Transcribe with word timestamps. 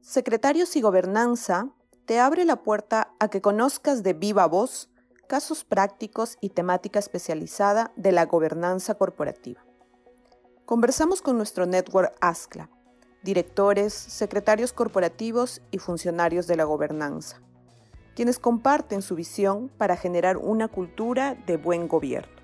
Secretarios 0.00 0.76
y 0.76 0.80
Gobernanza 0.80 1.70
te 2.06 2.18
abre 2.18 2.44
la 2.44 2.62
puerta 2.62 3.14
a 3.20 3.28
que 3.28 3.40
conozcas 3.40 4.02
de 4.02 4.12
viva 4.12 4.46
voz 4.46 4.90
casos 5.32 5.64
prácticos 5.64 6.36
y 6.42 6.50
temática 6.50 6.98
especializada 6.98 7.90
de 7.96 8.12
la 8.12 8.26
gobernanza 8.26 8.96
corporativa. 8.96 9.64
Conversamos 10.66 11.22
con 11.22 11.38
nuestro 11.38 11.64
network 11.64 12.14
ASCLA, 12.20 12.68
directores, 13.22 13.94
secretarios 13.94 14.72
corporativos 14.72 15.62
y 15.70 15.78
funcionarios 15.78 16.46
de 16.46 16.56
la 16.56 16.64
gobernanza, 16.64 17.40
quienes 18.14 18.38
comparten 18.38 19.00
su 19.00 19.14
visión 19.14 19.70
para 19.78 19.96
generar 19.96 20.36
una 20.36 20.68
cultura 20.68 21.34
de 21.46 21.56
buen 21.56 21.88
gobierno. 21.88 22.36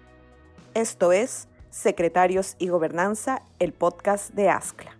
Esto 0.73 1.13
es 1.13 1.49
Secretarios 1.71 2.57
y 2.59 2.69
Gobernanza, 2.69 3.43
el 3.59 3.75
podcast 3.75 4.33
de 4.33 4.49
ASCLA. 4.49 4.98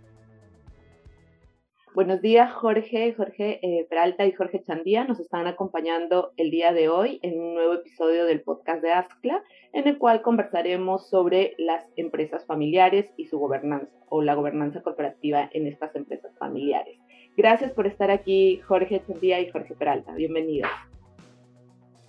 Buenos 1.95 2.21
días, 2.21 2.53
Jorge, 2.53 3.13
Jorge 3.15 3.59
eh, 3.63 3.87
Peralta 3.89 4.25
y 4.25 4.31
Jorge 4.31 4.61
Chandía 4.63 5.05
nos 5.05 5.19
están 5.19 5.47
acompañando 5.47 6.33
el 6.37 6.51
día 6.51 6.71
de 6.71 6.87
hoy 6.87 7.19
en 7.23 7.39
un 7.39 7.55
nuevo 7.55 7.73
episodio 7.73 8.25
del 8.25 8.41
podcast 8.41 8.83
de 8.83 8.91
ASCLA, 8.91 9.43
en 9.73 9.87
el 9.87 9.97
cual 9.97 10.21
conversaremos 10.21 11.09
sobre 11.09 11.55
las 11.57 11.83
empresas 11.95 12.45
familiares 12.45 13.09
y 13.17 13.25
su 13.25 13.39
gobernanza 13.39 13.91
o 14.07 14.21
la 14.21 14.35
gobernanza 14.35 14.83
corporativa 14.83 15.49
en 15.51 15.65
estas 15.65 15.95
empresas 15.95 16.31
familiares. 16.37 16.95
Gracias 17.35 17.71
por 17.71 17.87
estar 17.87 18.11
aquí, 18.11 18.61
Jorge 18.67 19.01
Chandía 19.07 19.39
y 19.41 19.49
Jorge 19.49 19.73
Peralta. 19.73 20.13
Bienvenidos. 20.13 20.69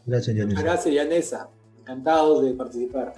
Gracias, 0.04 0.36
Yanesa. 0.36 0.62
Gracias, 0.62 0.94
Yanesa. 0.94 1.50
Encantados 1.80 2.44
de 2.44 2.52
participar. 2.52 3.14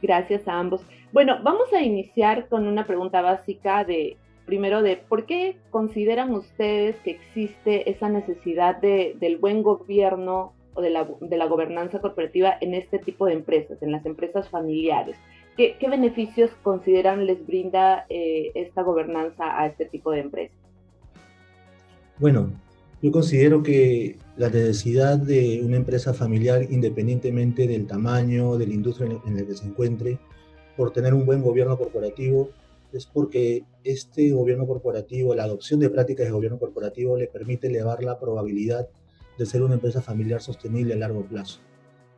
Gracias 0.00 0.46
a 0.46 0.58
ambos. 0.58 0.82
Bueno, 1.12 1.40
vamos 1.42 1.72
a 1.72 1.82
iniciar 1.82 2.48
con 2.48 2.66
una 2.66 2.86
pregunta 2.86 3.20
básica 3.22 3.84
de 3.84 4.16
primero 4.46 4.82
de 4.82 4.96
por 4.96 5.26
qué 5.26 5.56
consideran 5.70 6.32
ustedes 6.32 6.96
que 7.04 7.12
existe 7.12 7.90
esa 7.90 8.08
necesidad 8.08 8.80
de, 8.80 9.16
del 9.20 9.38
buen 9.38 9.62
gobierno 9.62 10.52
o 10.74 10.80
de 10.80 10.90
la, 10.90 11.08
de 11.20 11.36
la, 11.36 11.46
gobernanza 11.46 12.00
corporativa 12.00 12.56
en 12.60 12.74
este 12.74 12.98
tipo 12.98 13.26
de 13.26 13.34
empresas, 13.34 13.82
en 13.82 13.92
las 13.92 14.06
empresas 14.06 14.48
familiares. 14.48 15.16
¿Qué, 15.56 15.76
beneficios 15.88 16.50
consideran 16.62 17.26
les 17.26 17.46
brinda 17.46 18.06
eh, 18.08 18.52
esta 18.54 18.82
gobernanza 18.82 19.60
a 19.60 19.66
este 19.66 19.84
tipo 19.84 20.10
de 20.10 20.20
empresas? 20.20 20.56
Bueno, 22.18 22.50
yo 23.02 23.12
considero 23.12 23.62
que 23.62 24.16
la 24.36 24.48
necesidad 24.48 25.18
de 25.18 25.60
una 25.62 25.76
empresa 25.76 26.14
familiar, 26.14 26.62
independientemente 26.70 27.66
del 27.66 27.86
tamaño, 27.86 28.56
de 28.56 28.66
la 28.66 28.74
industria 28.74 29.10
en 29.26 29.36
la 29.36 29.44
que 29.44 29.54
se 29.54 29.66
encuentre, 29.66 30.18
por 30.76 30.92
tener 30.92 31.12
un 31.12 31.26
buen 31.26 31.42
gobierno 31.42 31.76
corporativo, 31.76 32.48
es 32.92 33.06
porque 33.06 33.64
este 33.84 34.30
gobierno 34.32 34.66
corporativo, 34.66 35.34
la 35.34 35.44
adopción 35.44 35.80
de 35.80 35.90
prácticas 35.90 36.26
de 36.26 36.32
gobierno 36.32 36.58
corporativo 36.58 37.16
le 37.16 37.26
permite 37.26 37.68
elevar 37.68 38.02
la 38.02 38.18
probabilidad 38.18 38.88
de 39.38 39.46
ser 39.46 39.62
una 39.62 39.74
empresa 39.74 40.02
familiar 40.02 40.42
sostenible 40.42 40.94
a 40.94 40.98
largo 40.98 41.24
plazo. 41.24 41.60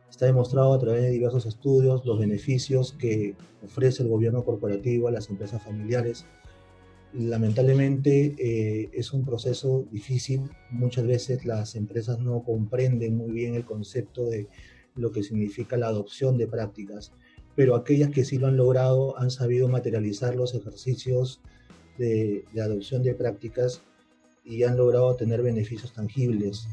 Está 0.09 0.25
demostrado 0.25 0.73
a 0.73 0.79
través 0.79 1.03
de 1.03 1.09
diversos 1.09 1.45
estudios 1.45 2.05
los 2.05 2.19
beneficios 2.19 2.93
que 2.93 3.35
ofrece 3.63 4.03
el 4.03 4.09
gobierno 4.09 4.43
corporativo 4.43 5.07
a 5.07 5.11
las 5.11 5.29
empresas 5.29 5.63
familiares. 5.63 6.25
Lamentablemente 7.13 8.35
eh, 8.37 8.89
es 8.93 9.13
un 9.13 9.25
proceso 9.25 9.85
difícil. 9.91 10.41
Muchas 10.69 11.07
veces 11.07 11.45
las 11.45 11.75
empresas 11.75 12.19
no 12.19 12.43
comprenden 12.43 13.17
muy 13.17 13.31
bien 13.31 13.55
el 13.55 13.65
concepto 13.65 14.25
de 14.25 14.47
lo 14.95 15.11
que 15.11 15.23
significa 15.23 15.77
la 15.77 15.87
adopción 15.87 16.37
de 16.37 16.47
prácticas 16.47 17.11
pero 17.55 17.75
aquellas 17.75 18.09
que 18.11 18.25
sí 18.25 18.37
lo 18.37 18.47
han 18.47 18.57
logrado 18.57 19.17
han 19.17 19.31
sabido 19.31 19.67
materializar 19.67 20.35
los 20.35 20.53
ejercicios 20.53 21.41
de, 21.97 22.45
adopción 22.61 23.01
de 23.03 23.13
prácticas 23.13 23.81
y 24.43 24.63
han 24.63 24.77
logrado 24.77 25.15
tener 25.15 25.41
beneficios 25.41 25.93
tangibles 25.93 26.67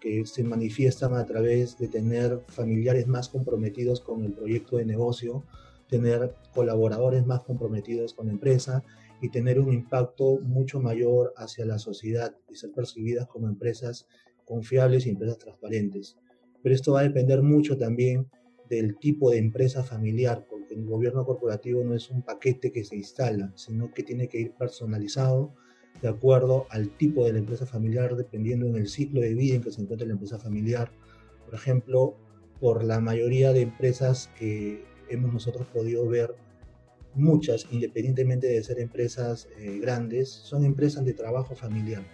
que 0.00 0.24
se 0.26 0.44
manifiestan 0.44 1.14
a 1.14 1.26
través 1.26 1.78
de 1.78 1.88
tener 1.88 2.42
familiares 2.48 3.06
más 3.06 3.28
comprometidos 3.28 4.00
con 4.00 4.24
el 4.24 4.32
proyecto 4.32 4.76
de 4.76 4.84
negocio, 4.84 5.44
tener 5.88 6.34
colaboradores 6.54 7.26
más 7.26 7.42
comprometidos 7.42 8.14
con 8.14 8.26
la 8.26 8.32
empresa 8.32 8.84
y 9.20 9.30
tener 9.30 9.60
un 9.60 9.72
impacto 9.72 10.38
mucho 10.40 10.80
mayor 10.80 11.34
hacia 11.36 11.66
la 11.66 11.78
sociedad 11.78 12.34
y 12.48 12.54
ser 12.54 12.72
percibidas 12.72 13.26
como 13.26 13.48
empresas 13.48 14.06
confiables 14.46 15.06
y 15.06 15.10
empresas 15.10 15.38
transparentes. 15.38 16.16
Pero 16.62 16.74
esto 16.74 16.92
va 16.92 17.00
a 17.00 17.04
depender 17.04 17.42
mucho 17.42 17.76
también 17.76 18.26
del 18.70 18.96
tipo 18.96 19.30
de 19.30 19.38
empresa 19.38 19.82
familiar, 19.82 20.46
porque 20.48 20.74
el 20.74 20.86
gobierno 20.86 21.26
corporativo 21.26 21.82
no 21.82 21.94
es 21.94 22.08
un 22.08 22.22
paquete 22.22 22.70
que 22.70 22.84
se 22.84 22.96
instala, 22.96 23.52
sino 23.56 23.92
que 23.92 24.04
tiene 24.04 24.28
que 24.28 24.40
ir 24.40 24.52
personalizado 24.52 25.52
de 26.00 26.08
acuerdo 26.08 26.66
al 26.70 26.96
tipo 26.96 27.24
de 27.26 27.32
la 27.32 27.40
empresa 27.40 27.66
familiar, 27.66 28.14
dependiendo 28.14 28.66
en 28.66 28.76
el 28.76 28.88
ciclo 28.88 29.20
de 29.20 29.34
vida 29.34 29.56
en 29.56 29.62
que 29.62 29.72
se 29.72 29.82
encuentra 29.82 30.06
la 30.06 30.12
empresa 30.12 30.38
familiar. 30.38 30.92
Por 31.44 31.56
ejemplo, 31.56 32.14
por 32.60 32.84
la 32.84 33.00
mayoría 33.00 33.52
de 33.52 33.62
empresas 33.62 34.30
que 34.38 34.84
hemos 35.08 35.32
nosotros 35.32 35.66
podido 35.66 36.08
ver, 36.08 36.36
muchas, 37.14 37.66
independientemente 37.72 38.46
de 38.46 38.62
ser 38.62 38.78
empresas 38.78 39.48
eh, 39.58 39.80
grandes, 39.82 40.28
son 40.28 40.64
empresas 40.64 41.04
de 41.04 41.12
trabajo 41.12 41.56
familiar, 41.56 42.04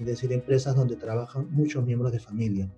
es 0.00 0.06
decir, 0.06 0.32
empresas 0.32 0.74
donde 0.74 0.96
trabajan 0.96 1.46
muchos 1.50 1.84
miembros 1.84 2.10
de 2.10 2.20
familia 2.20 2.70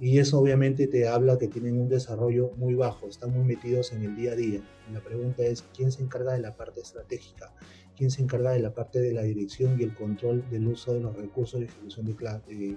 y 0.00 0.18
eso 0.18 0.38
obviamente 0.38 0.86
te 0.86 1.06
habla 1.06 1.36
que 1.36 1.46
tienen 1.46 1.78
un 1.78 1.88
desarrollo 1.88 2.52
muy 2.56 2.74
bajo, 2.74 3.06
están 3.06 3.32
muy 3.32 3.44
metidos 3.44 3.92
en 3.92 4.02
el 4.02 4.16
día 4.16 4.32
a 4.32 4.36
día. 4.36 4.60
la 4.92 5.00
pregunta 5.00 5.44
es, 5.44 5.62
¿quién 5.76 5.92
se 5.92 6.02
encarga 6.02 6.32
de 6.32 6.40
la 6.40 6.56
parte 6.56 6.80
estratégica? 6.80 7.52
¿Quién 7.96 8.10
se 8.10 8.22
encarga 8.22 8.52
de 8.52 8.60
la 8.60 8.72
parte 8.72 8.98
de 8.98 9.12
la 9.12 9.22
dirección 9.22 9.78
y 9.78 9.82
el 9.82 9.94
control 9.94 10.42
del 10.50 10.68
uso 10.68 10.94
de 10.94 11.00
los 11.00 11.14
recursos 11.14 11.60
de 11.60 11.66
ejecución 11.66 12.06
de, 12.06 12.76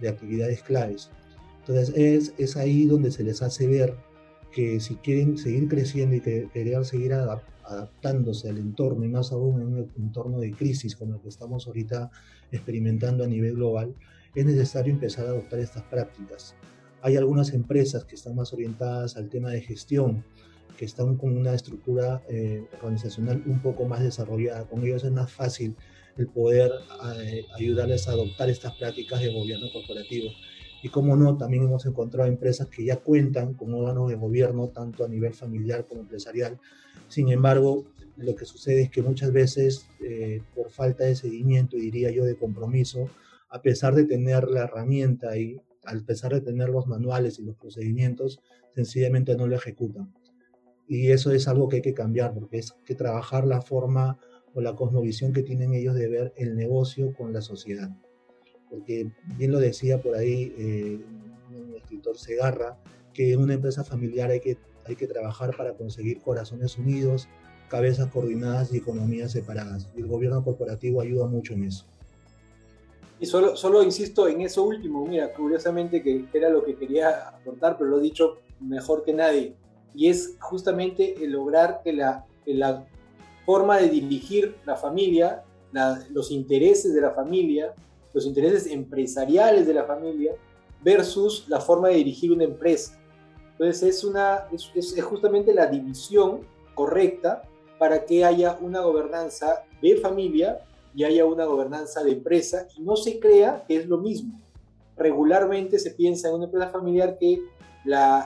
de, 0.00 0.08
actividades 0.08 0.62
claves? 0.62 1.10
Entonces 1.60 1.94
es, 1.94 2.32
es, 2.38 2.56
ahí 2.56 2.86
donde 2.86 3.10
se 3.10 3.24
les 3.24 3.42
hace 3.42 3.66
ver 3.66 3.94
que 4.50 4.80
si 4.80 4.94
quieren 4.96 5.36
seguir 5.36 5.68
creciendo 5.68 6.16
y 6.16 6.20
que, 6.20 6.48
querer 6.50 6.82
seguir 6.86 7.12
adaptándose 7.12 8.48
al 8.48 8.56
entorno, 8.56 9.04
y 9.04 9.08
más 9.08 9.32
aún 9.32 9.60
en 9.60 9.66
un 9.66 9.90
entorno 9.98 10.40
de 10.40 10.50
crisis 10.52 10.96
como 10.96 11.16
el 11.16 11.20
que 11.20 11.28
estamos 11.28 11.66
ahorita 11.66 12.10
experimentando 12.52 13.24
a 13.24 13.26
nivel 13.26 13.54
global, 13.56 13.94
es 14.34 14.46
necesario 14.46 14.92
empezar 14.92 15.26
a 15.26 15.30
adoptar 15.30 15.60
estas 15.60 15.82
prácticas. 15.84 16.54
Hay 17.02 17.16
algunas 17.16 17.52
empresas 17.52 18.04
que 18.04 18.14
están 18.14 18.34
más 18.34 18.52
orientadas 18.52 19.16
al 19.16 19.28
tema 19.28 19.50
de 19.50 19.60
gestión, 19.60 20.24
que 20.76 20.84
están 20.84 21.16
con 21.16 21.36
una 21.36 21.54
estructura 21.54 22.22
eh, 22.28 22.66
organizacional 22.80 23.42
un 23.46 23.60
poco 23.60 23.84
más 23.84 24.02
desarrollada. 24.02 24.64
Con 24.64 24.84
ellos 24.84 25.04
es 25.04 25.12
más 25.12 25.30
fácil 25.30 25.76
el 26.16 26.28
poder 26.28 26.72
eh, 27.18 27.44
ayudarles 27.56 28.08
a 28.08 28.12
adoptar 28.12 28.50
estas 28.50 28.74
prácticas 28.76 29.20
de 29.20 29.32
gobierno 29.32 29.66
corporativo. 29.72 30.30
Y 30.82 30.88
como 30.88 31.16
no, 31.16 31.36
también 31.36 31.64
hemos 31.64 31.86
encontrado 31.86 32.28
empresas 32.28 32.68
que 32.68 32.84
ya 32.84 32.96
cuentan 32.96 33.54
con 33.54 33.72
órganos 33.72 34.08
de 34.08 34.16
gobierno, 34.16 34.68
tanto 34.68 35.04
a 35.04 35.08
nivel 35.08 35.32
familiar 35.32 35.86
como 35.86 36.02
empresarial. 36.02 36.58
Sin 37.08 37.30
embargo, 37.30 37.84
lo 38.16 38.34
que 38.36 38.44
sucede 38.44 38.82
es 38.82 38.90
que 38.90 39.02
muchas 39.02 39.32
veces, 39.32 39.86
eh, 40.00 40.42
por 40.54 40.70
falta 40.70 41.04
de 41.04 41.16
seguimiento 41.16 41.76
diría 41.76 42.10
yo 42.10 42.24
de 42.24 42.36
compromiso, 42.36 43.08
a 43.54 43.62
pesar 43.62 43.94
de 43.94 44.04
tener 44.04 44.48
la 44.50 44.64
herramienta 44.64 45.38
y 45.38 45.60
a 45.84 45.94
pesar 46.04 46.34
de 46.34 46.40
tener 46.40 46.70
los 46.70 46.88
manuales 46.88 47.38
y 47.38 47.44
los 47.44 47.54
procedimientos, 47.54 48.40
sencillamente 48.74 49.36
no 49.36 49.46
lo 49.46 49.54
ejecutan. 49.54 50.12
Y 50.88 51.12
eso 51.12 51.30
es 51.30 51.46
algo 51.46 51.68
que 51.68 51.76
hay 51.76 51.82
que 51.82 51.94
cambiar, 51.94 52.34
porque 52.34 52.58
es 52.58 52.72
que 52.84 52.96
trabajar 52.96 53.46
la 53.46 53.62
forma 53.62 54.18
o 54.54 54.60
la 54.60 54.74
cosmovisión 54.74 55.32
que 55.32 55.44
tienen 55.44 55.72
ellos 55.72 55.94
de 55.94 56.08
ver 56.08 56.32
el 56.36 56.56
negocio 56.56 57.14
con 57.14 57.32
la 57.32 57.42
sociedad. 57.42 57.90
Porque 58.68 59.12
bien 59.38 59.52
lo 59.52 59.60
decía 59.60 60.02
por 60.02 60.16
ahí 60.16 60.52
eh, 60.58 61.00
un 61.56 61.76
escritor 61.76 62.18
Segarra, 62.18 62.76
que 63.12 63.34
en 63.34 63.40
una 63.40 63.54
empresa 63.54 63.84
familiar 63.84 64.32
hay 64.32 64.40
que, 64.40 64.58
hay 64.84 64.96
que 64.96 65.06
trabajar 65.06 65.56
para 65.56 65.74
conseguir 65.74 66.20
corazones 66.22 66.76
unidos, 66.76 67.28
cabezas 67.70 68.08
coordinadas 68.08 68.74
y 68.74 68.78
economías 68.78 69.30
separadas. 69.30 69.88
Y 69.96 70.00
el 70.00 70.08
gobierno 70.08 70.42
corporativo 70.42 71.00
ayuda 71.00 71.28
mucho 71.28 71.54
en 71.54 71.62
eso. 71.62 71.86
Y 73.24 73.26
solo, 73.26 73.56
solo 73.56 73.82
insisto 73.82 74.28
en 74.28 74.42
eso 74.42 74.64
último, 74.64 75.06
mira, 75.06 75.32
curiosamente 75.32 76.02
que 76.02 76.26
era 76.34 76.50
lo 76.50 76.62
que 76.62 76.76
quería 76.76 77.26
aportar, 77.28 77.78
pero 77.78 77.88
lo 77.88 77.98
he 77.98 78.02
dicho 78.02 78.36
mejor 78.60 79.02
que 79.02 79.14
nadie, 79.14 79.56
y 79.94 80.10
es 80.10 80.36
justamente 80.40 81.14
el 81.24 81.32
lograr 81.32 81.80
que 81.82 81.94
la, 81.94 82.26
la 82.44 82.86
forma 83.46 83.78
de 83.78 83.88
dirigir 83.88 84.56
la 84.66 84.76
familia, 84.76 85.42
los 86.10 86.30
intereses 86.30 86.92
de 86.92 87.00
la 87.00 87.12
familia, 87.12 87.72
los 88.12 88.26
intereses 88.26 88.66
empresariales 88.66 89.66
de 89.66 89.72
la 89.72 89.84
familia, 89.84 90.32
versus 90.82 91.48
la 91.48 91.62
forma 91.62 91.88
de 91.88 91.94
dirigir 91.94 92.30
una 92.30 92.44
empresa. 92.44 93.00
Entonces 93.52 93.82
es, 93.84 94.04
una, 94.04 94.48
es, 94.52 94.70
es 94.74 95.02
justamente 95.02 95.54
la 95.54 95.66
división 95.66 96.40
correcta 96.74 97.40
para 97.78 98.04
que 98.04 98.22
haya 98.22 98.58
una 98.60 98.82
gobernanza 98.82 99.64
de 99.80 99.96
familia 99.96 100.58
y 100.94 101.04
haya 101.04 101.24
una 101.24 101.44
gobernanza 101.44 102.02
de 102.02 102.12
empresa 102.12 102.68
y 102.76 102.82
no 102.82 102.96
se 102.96 103.18
crea 103.18 103.64
que 103.66 103.76
es 103.76 103.86
lo 103.86 103.98
mismo. 103.98 104.40
Regularmente 104.96 105.78
se 105.78 105.90
piensa 105.90 106.28
en 106.28 106.34
una 106.34 106.44
empresa 106.44 106.68
familiar 106.68 107.18
que 107.18 107.42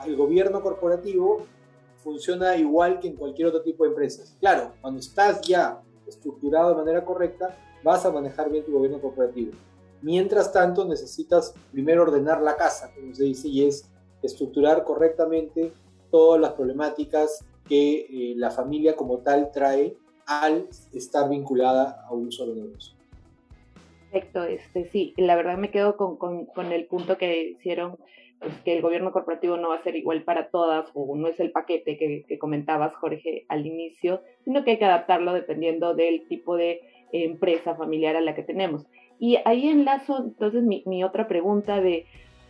el 0.05 0.15
gobierno 0.15 0.61
corporativo 0.61 1.45
funciona 2.03 2.55
igual 2.55 2.99
que 2.99 3.07
en 3.07 3.15
cualquier 3.15 3.47
otro 3.47 3.61
tipo 3.61 3.83
de 3.83 3.89
empresas. 3.89 4.35
Claro, 4.39 4.73
cuando 4.81 4.99
estás 4.99 5.41
ya 5.41 5.81
estructurado 6.07 6.69
de 6.69 6.75
manera 6.75 7.03
correcta, 7.03 7.57
vas 7.83 8.05
a 8.05 8.11
manejar 8.11 8.49
bien 8.49 8.63
tu 8.65 8.71
gobierno 8.71 9.01
corporativo. 9.01 9.51
Mientras 10.01 10.53
tanto, 10.53 10.85
necesitas 10.85 11.53
primero 11.71 12.03
ordenar 12.03 12.41
la 12.41 12.55
casa, 12.55 12.91
como 12.95 13.13
se 13.13 13.25
dice, 13.25 13.47
y 13.49 13.65
es 13.65 13.89
estructurar 14.21 14.83
correctamente 14.83 15.73
todas 16.09 16.39
las 16.39 16.53
problemáticas 16.53 17.43
que 17.67 18.07
eh, 18.09 18.33
la 18.37 18.49
familia 18.49 18.95
como 18.95 19.19
tal 19.19 19.51
trae 19.51 19.97
al 20.29 20.67
estar 20.93 21.27
vinculada 21.27 22.05
a 22.07 22.13
un 22.13 22.31
solo 22.31 22.53
negocio. 22.53 22.95
Perfecto, 24.11 24.43
este, 24.43 24.85
sí, 24.85 25.13
la 25.17 25.35
verdad 25.35 25.57
me 25.57 25.71
quedo 25.71 25.97
con, 25.97 26.17
con, 26.17 26.71
el 26.71 26.85
punto 26.85 27.17
que 27.17 27.49
hicieron, 27.49 27.97
pues, 28.39 28.53
que 28.61 28.75
el 28.75 28.83
gobierno 28.83 29.11
corporativo 29.11 29.57
no 29.57 29.69
va 29.69 29.77
a 29.77 29.83
ser 29.83 29.95
igual 29.95 30.23
para 30.23 30.49
todas 30.49 30.89
o 30.93 31.15
no 31.15 31.27
es 31.27 31.39
el 31.39 31.51
paquete 31.51 31.97
que, 31.97 32.23
que 32.27 32.37
comentabas, 32.37 32.95
Jorge, 32.95 33.45
al 33.49 33.65
inicio, 33.65 34.21
sino 34.45 34.63
que 34.63 34.71
hay 34.71 34.77
que 34.77 34.85
adaptarlo 34.85 35.33
dependiendo 35.33 35.95
del 35.95 36.27
tipo 36.27 36.55
de 36.55 36.81
empresa 37.11 37.75
familiar 37.75 38.15
a 38.15 38.21
la 38.21 38.35
que 38.35 38.43
tenemos. 38.43 38.85
Y 39.19 39.37
ahí 39.45 39.67
enlazo 39.67 40.19
entonces 40.19 40.63
mi 40.63 41.03
otra 41.03 41.27
pregunta 41.27 41.81
de, 41.81 42.05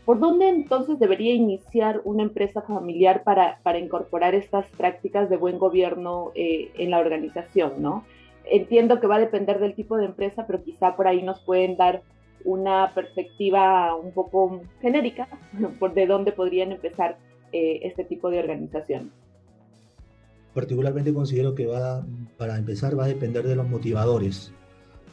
¿por 0.06 0.20
dónde 0.20 0.50
entonces 0.50 1.00
debería 1.00 1.34
iniciar 1.34 2.02
una 2.04 2.24
empresa 2.24 2.62
familiar 2.62 3.24
para, 3.24 3.80
incorporar 3.80 4.36
estas 4.36 4.66
prácticas 4.78 5.30
de 5.30 5.38
buen 5.38 5.60
gobierno 5.60 6.32
eh, 6.36 6.72
en 6.78 6.92
la 6.92 7.00
organización, 7.00 7.82
no? 7.82 8.04
entiendo 8.52 9.00
que 9.00 9.08
va 9.08 9.16
a 9.16 9.20
depender 9.20 9.60
del 9.60 9.76
tipo 9.76 9.98
de 9.98 10.06
empresa, 10.06 10.46
pero 10.48 10.64
quizá 10.64 10.96
por 10.96 11.08
ahí 11.08 11.22
nos 11.22 11.40
pueden 11.42 11.78
dar 11.78 12.02
una 12.46 12.92
perspectiva 12.94 13.96
un 13.96 14.12
poco 14.12 14.62
genérica 14.82 15.28
por 15.80 15.94
de 15.94 16.08
dónde 16.08 16.32
podrían 16.32 16.72
empezar 16.72 17.18
eh, 17.52 17.82
este 17.84 18.04
tipo 18.04 18.30
de 18.30 18.40
organizaciones. 18.40 19.12
Particularmente 20.54 21.14
considero 21.14 21.54
que 21.54 21.68
va, 21.68 22.04
para 22.38 22.58
empezar, 22.58 22.98
va 22.98 23.06
a 23.06 23.08
depender 23.08 23.46
de 23.48 23.56
los 23.56 23.68
motivadores. 23.70 24.52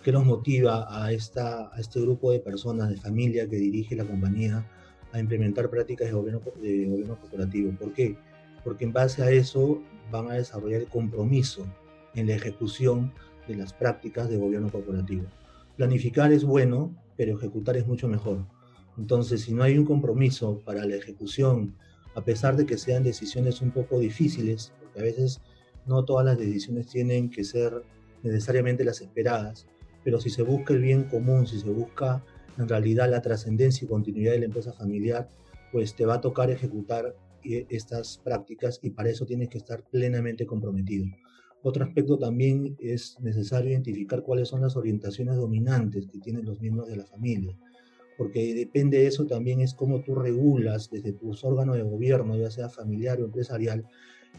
¿Qué 0.06 0.12
nos 0.12 0.24
motiva 0.24 0.86
a, 0.88 1.10
esta, 1.10 1.68
a 1.74 1.80
este 1.80 2.00
grupo 2.00 2.30
de 2.30 2.38
personas, 2.38 2.90
de 2.90 2.96
familia 2.96 3.48
que 3.48 3.56
dirige 3.56 3.96
la 3.96 4.04
compañía 4.04 4.64
a 5.10 5.18
implementar 5.18 5.68
prácticas 5.68 6.06
de 6.06 6.12
gobierno, 6.12 6.40
de 6.62 6.86
gobierno 6.86 7.18
corporativo? 7.20 7.72
¿Por 7.72 7.92
qué? 7.92 8.16
Porque 8.62 8.84
en 8.84 8.92
base 8.92 9.24
a 9.24 9.32
eso 9.32 9.82
van 10.12 10.30
a 10.30 10.34
desarrollar 10.34 10.82
el 10.82 10.86
compromiso 10.86 11.66
en 12.14 12.28
la 12.28 12.34
ejecución 12.34 13.12
de 13.48 13.56
las 13.56 13.72
prácticas 13.72 14.28
de 14.28 14.36
gobierno 14.36 14.70
corporativo. 14.70 15.24
Planificar 15.76 16.32
es 16.32 16.44
bueno, 16.44 16.94
pero 17.16 17.36
ejecutar 17.36 17.76
es 17.76 17.88
mucho 17.88 18.06
mejor. 18.06 18.46
Entonces, 18.96 19.40
si 19.40 19.52
no 19.52 19.64
hay 19.64 19.76
un 19.76 19.86
compromiso 19.86 20.62
para 20.64 20.86
la 20.86 20.94
ejecución, 20.94 21.74
a 22.14 22.22
pesar 22.22 22.54
de 22.54 22.64
que 22.64 22.78
sean 22.78 23.02
decisiones 23.02 23.60
un 23.60 23.72
poco 23.72 23.98
difíciles, 23.98 24.72
porque 24.80 25.00
a 25.00 25.02
veces 25.02 25.40
no 25.84 26.04
todas 26.04 26.24
las 26.24 26.38
decisiones 26.38 26.86
tienen 26.86 27.28
que 27.28 27.42
ser 27.42 27.82
necesariamente 28.22 28.84
las 28.84 29.00
esperadas, 29.00 29.66
pero 30.06 30.20
si 30.20 30.30
se 30.30 30.42
busca 30.42 30.72
el 30.72 30.82
bien 30.82 31.02
común, 31.02 31.48
si 31.48 31.58
se 31.58 31.68
busca 31.68 32.24
en 32.56 32.68
realidad 32.68 33.10
la 33.10 33.22
trascendencia 33.22 33.84
y 33.84 33.88
continuidad 33.88 34.34
de 34.34 34.38
la 34.38 34.44
empresa 34.44 34.72
familiar, 34.72 35.28
pues 35.72 35.96
te 35.96 36.06
va 36.06 36.14
a 36.14 36.20
tocar 36.20 36.48
ejecutar 36.48 37.16
eh, 37.42 37.66
estas 37.70 38.18
prácticas 38.18 38.78
y 38.84 38.90
para 38.90 39.10
eso 39.10 39.26
tienes 39.26 39.48
que 39.48 39.58
estar 39.58 39.82
plenamente 39.90 40.46
comprometido. 40.46 41.06
Otro 41.64 41.84
aspecto 41.84 42.16
también 42.18 42.76
es 42.78 43.18
necesario 43.18 43.72
identificar 43.72 44.22
cuáles 44.22 44.46
son 44.46 44.60
las 44.60 44.76
orientaciones 44.76 45.34
dominantes 45.34 46.06
que 46.06 46.20
tienen 46.20 46.44
los 46.44 46.60
miembros 46.60 46.86
de 46.86 46.98
la 46.98 47.04
familia, 47.04 47.58
porque 48.16 48.54
depende 48.54 48.98
de 48.98 49.08
eso 49.08 49.26
también 49.26 49.60
es 49.60 49.74
cómo 49.74 50.02
tú 50.02 50.14
regulas 50.14 50.88
desde 50.88 51.14
tus 51.14 51.42
órganos 51.42 51.74
de 51.74 51.82
gobierno, 51.82 52.36
ya 52.36 52.52
sea 52.52 52.68
familiar 52.68 53.20
o 53.20 53.24
empresarial, 53.24 53.84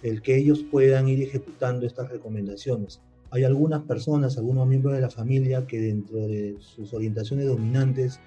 el 0.02 0.22
que 0.22 0.38
ellos 0.38 0.64
puedan 0.72 1.10
ir 1.10 1.22
ejecutando 1.22 1.86
estas 1.86 2.10
recomendaciones. 2.10 3.02
Hay 3.32 3.44
algunas 3.44 3.84
personas, 3.84 4.38
algunos 4.38 4.68
miembros 4.68 4.94
de 4.96 5.02
la 5.02 5.10
familia 5.10 5.68
que 5.68 5.80
dentro 5.80 6.28
de 6.28 6.56
sus 6.60 6.94
orientaciones 6.94 7.48
dominantes 7.48 8.20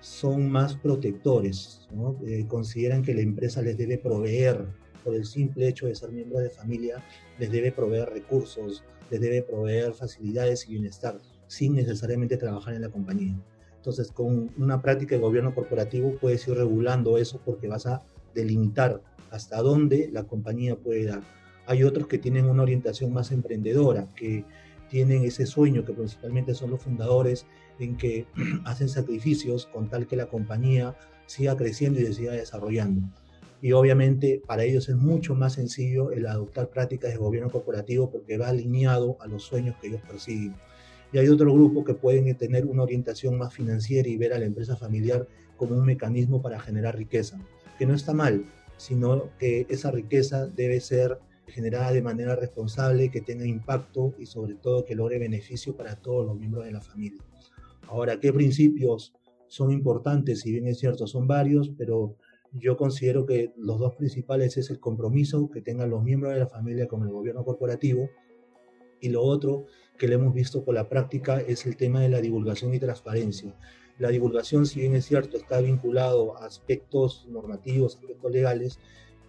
son 0.00 0.50
más 0.50 0.76
protectores, 0.76 1.88
eh, 2.26 2.44
consideran 2.46 3.02
que 3.02 3.14
la 3.14 3.22
empresa 3.22 3.62
les 3.62 3.76
debe 3.76 3.98
proveer 3.98 4.64
por 5.02 5.14
el 5.14 5.24
simple 5.24 5.68
hecho 5.68 5.86
de 5.86 5.94
ser 5.94 6.12
miembro 6.12 6.38
de 6.38 6.50
familia, 6.50 7.02
les 7.38 7.50
debe 7.50 7.72
proveer 7.72 8.10
recursos, 8.10 8.84
les 9.10 9.20
debe 9.20 9.42
proveer 9.42 9.92
facilidades 9.92 10.68
y 10.68 10.72
bienestar, 10.72 11.18
sin 11.46 11.74
necesariamente 11.74 12.36
trabajar 12.36 12.74
en 12.74 12.82
la 12.82 12.88
compañía. 12.88 13.36
Entonces, 13.76 14.10
con 14.10 14.50
una 14.56 14.80
práctica 14.80 15.14
de 15.14 15.20
gobierno 15.20 15.54
corporativo 15.54 16.16
puedes 16.20 16.46
ir 16.48 16.54
regulando 16.54 17.18
eso 17.18 17.40
porque 17.44 17.68
vas 17.68 17.86
a 17.86 18.02
delimitar 18.34 19.02
hasta 19.30 19.60
dónde 19.60 20.08
la 20.12 20.24
compañía 20.24 20.76
puede 20.76 21.04
dar. 21.04 21.22
Hay 21.66 21.82
otros 21.82 22.06
que 22.06 22.18
tienen 22.18 22.46
una 22.46 22.62
orientación 22.62 23.12
más 23.12 23.32
emprendedora, 23.32 24.08
que 24.14 24.44
tienen 24.88 25.24
ese 25.24 25.46
sueño 25.46 25.84
que 25.84 25.92
principalmente 25.92 26.54
son 26.54 26.70
los 26.70 26.82
fundadores 26.82 27.46
en 27.78 27.96
que 27.96 28.26
hacen 28.64 28.88
sacrificios 28.88 29.66
con 29.66 29.88
tal 29.88 30.06
que 30.06 30.16
la 30.16 30.26
compañía 30.26 30.96
siga 31.26 31.56
creciendo 31.56 32.00
y 32.00 32.06
se 32.06 32.14
siga 32.14 32.32
desarrollando 32.32 33.08
y 33.64 33.72
obviamente 33.72 34.42
para 34.46 34.62
ellos 34.64 34.90
es 34.90 34.96
mucho 34.96 35.34
más 35.34 35.54
sencillo 35.54 36.10
el 36.12 36.26
adoptar 36.26 36.68
prácticas 36.68 37.12
de 37.12 37.16
gobierno 37.16 37.48
corporativo 37.48 38.10
porque 38.10 38.36
va 38.36 38.48
alineado 38.48 39.16
a 39.20 39.26
los 39.26 39.42
sueños 39.42 39.74
que 39.80 39.86
ellos 39.86 40.02
persiguen. 40.06 40.54
Y 41.14 41.16
hay 41.16 41.28
otro 41.28 41.50
grupo 41.50 41.82
que 41.82 41.94
pueden 41.94 42.36
tener 42.36 42.66
una 42.66 42.82
orientación 42.82 43.38
más 43.38 43.54
financiera 43.54 44.06
y 44.06 44.18
ver 44.18 44.34
a 44.34 44.38
la 44.38 44.44
empresa 44.44 44.76
familiar 44.76 45.26
como 45.56 45.76
un 45.76 45.86
mecanismo 45.86 46.42
para 46.42 46.60
generar 46.60 46.94
riqueza, 46.98 47.38
que 47.78 47.86
no 47.86 47.94
está 47.94 48.12
mal, 48.12 48.44
sino 48.76 49.30
que 49.38 49.64
esa 49.70 49.90
riqueza 49.90 50.46
debe 50.46 50.78
ser 50.80 51.18
generada 51.46 51.92
de 51.92 52.02
manera 52.02 52.36
responsable, 52.36 53.10
que 53.10 53.20
tenga 53.20 53.46
impacto 53.46 54.14
y 54.18 54.26
sobre 54.26 54.54
todo 54.54 54.84
que 54.84 54.94
logre 54.94 55.18
beneficio 55.18 55.76
para 55.76 55.96
todos 55.96 56.26
los 56.26 56.36
miembros 56.36 56.64
de 56.64 56.72
la 56.72 56.80
familia. 56.80 57.22
Ahora, 57.88 58.18
¿qué 58.18 58.32
principios 58.32 59.14
son 59.46 59.70
importantes? 59.70 60.40
Si 60.40 60.52
bien 60.52 60.66
es 60.66 60.78
cierto, 60.78 61.06
son 61.06 61.26
varios, 61.26 61.70
pero 61.76 62.16
yo 62.52 62.76
considero 62.76 63.26
que 63.26 63.52
los 63.56 63.78
dos 63.78 63.94
principales 63.94 64.56
es 64.56 64.70
el 64.70 64.80
compromiso 64.80 65.50
que 65.50 65.60
tengan 65.60 65.90
los 65.90 66.02
miembros 66.02 66.32
de 66.32 66.40
la 66.40 66.46
familia 66.46 66.86
con 66.86 67.02
el 67.02 67.10
gobierno 67.10 67.44
corporativo 67.44 68.08
y 69.00 69.08
lo 69.08 69.22
otro 69.22 69.66
que 69.98 70.08
le 70.08 70.14
hemos 70.14 70.32
visto 70.32 70.64
con 70.64 70.74
la 70.74 70.88
práctica 70.88 71.40
es 71.40 71.66
el 71.66 71.76
tema 71.76 72.00
de 72.00 72.08
la 72.08 72.20
divulgación 72.20 72.74
y 72.74 72.78
transparencia. 72.78 73.54
La 73.98 74.08
divulgación, 74.08 74.66
si 74.66 74.80
bien 74.80 74.96
es 74.96 75.04
cierto, 75.04 75.36
está 75.36 75.60
vinculado 75.60 76.36
a 76.36 76.46
aspectos 76.46 77.26
normativos, 77.28 77.96
aspectos 77.96 78.32
legales, 78.32 78.78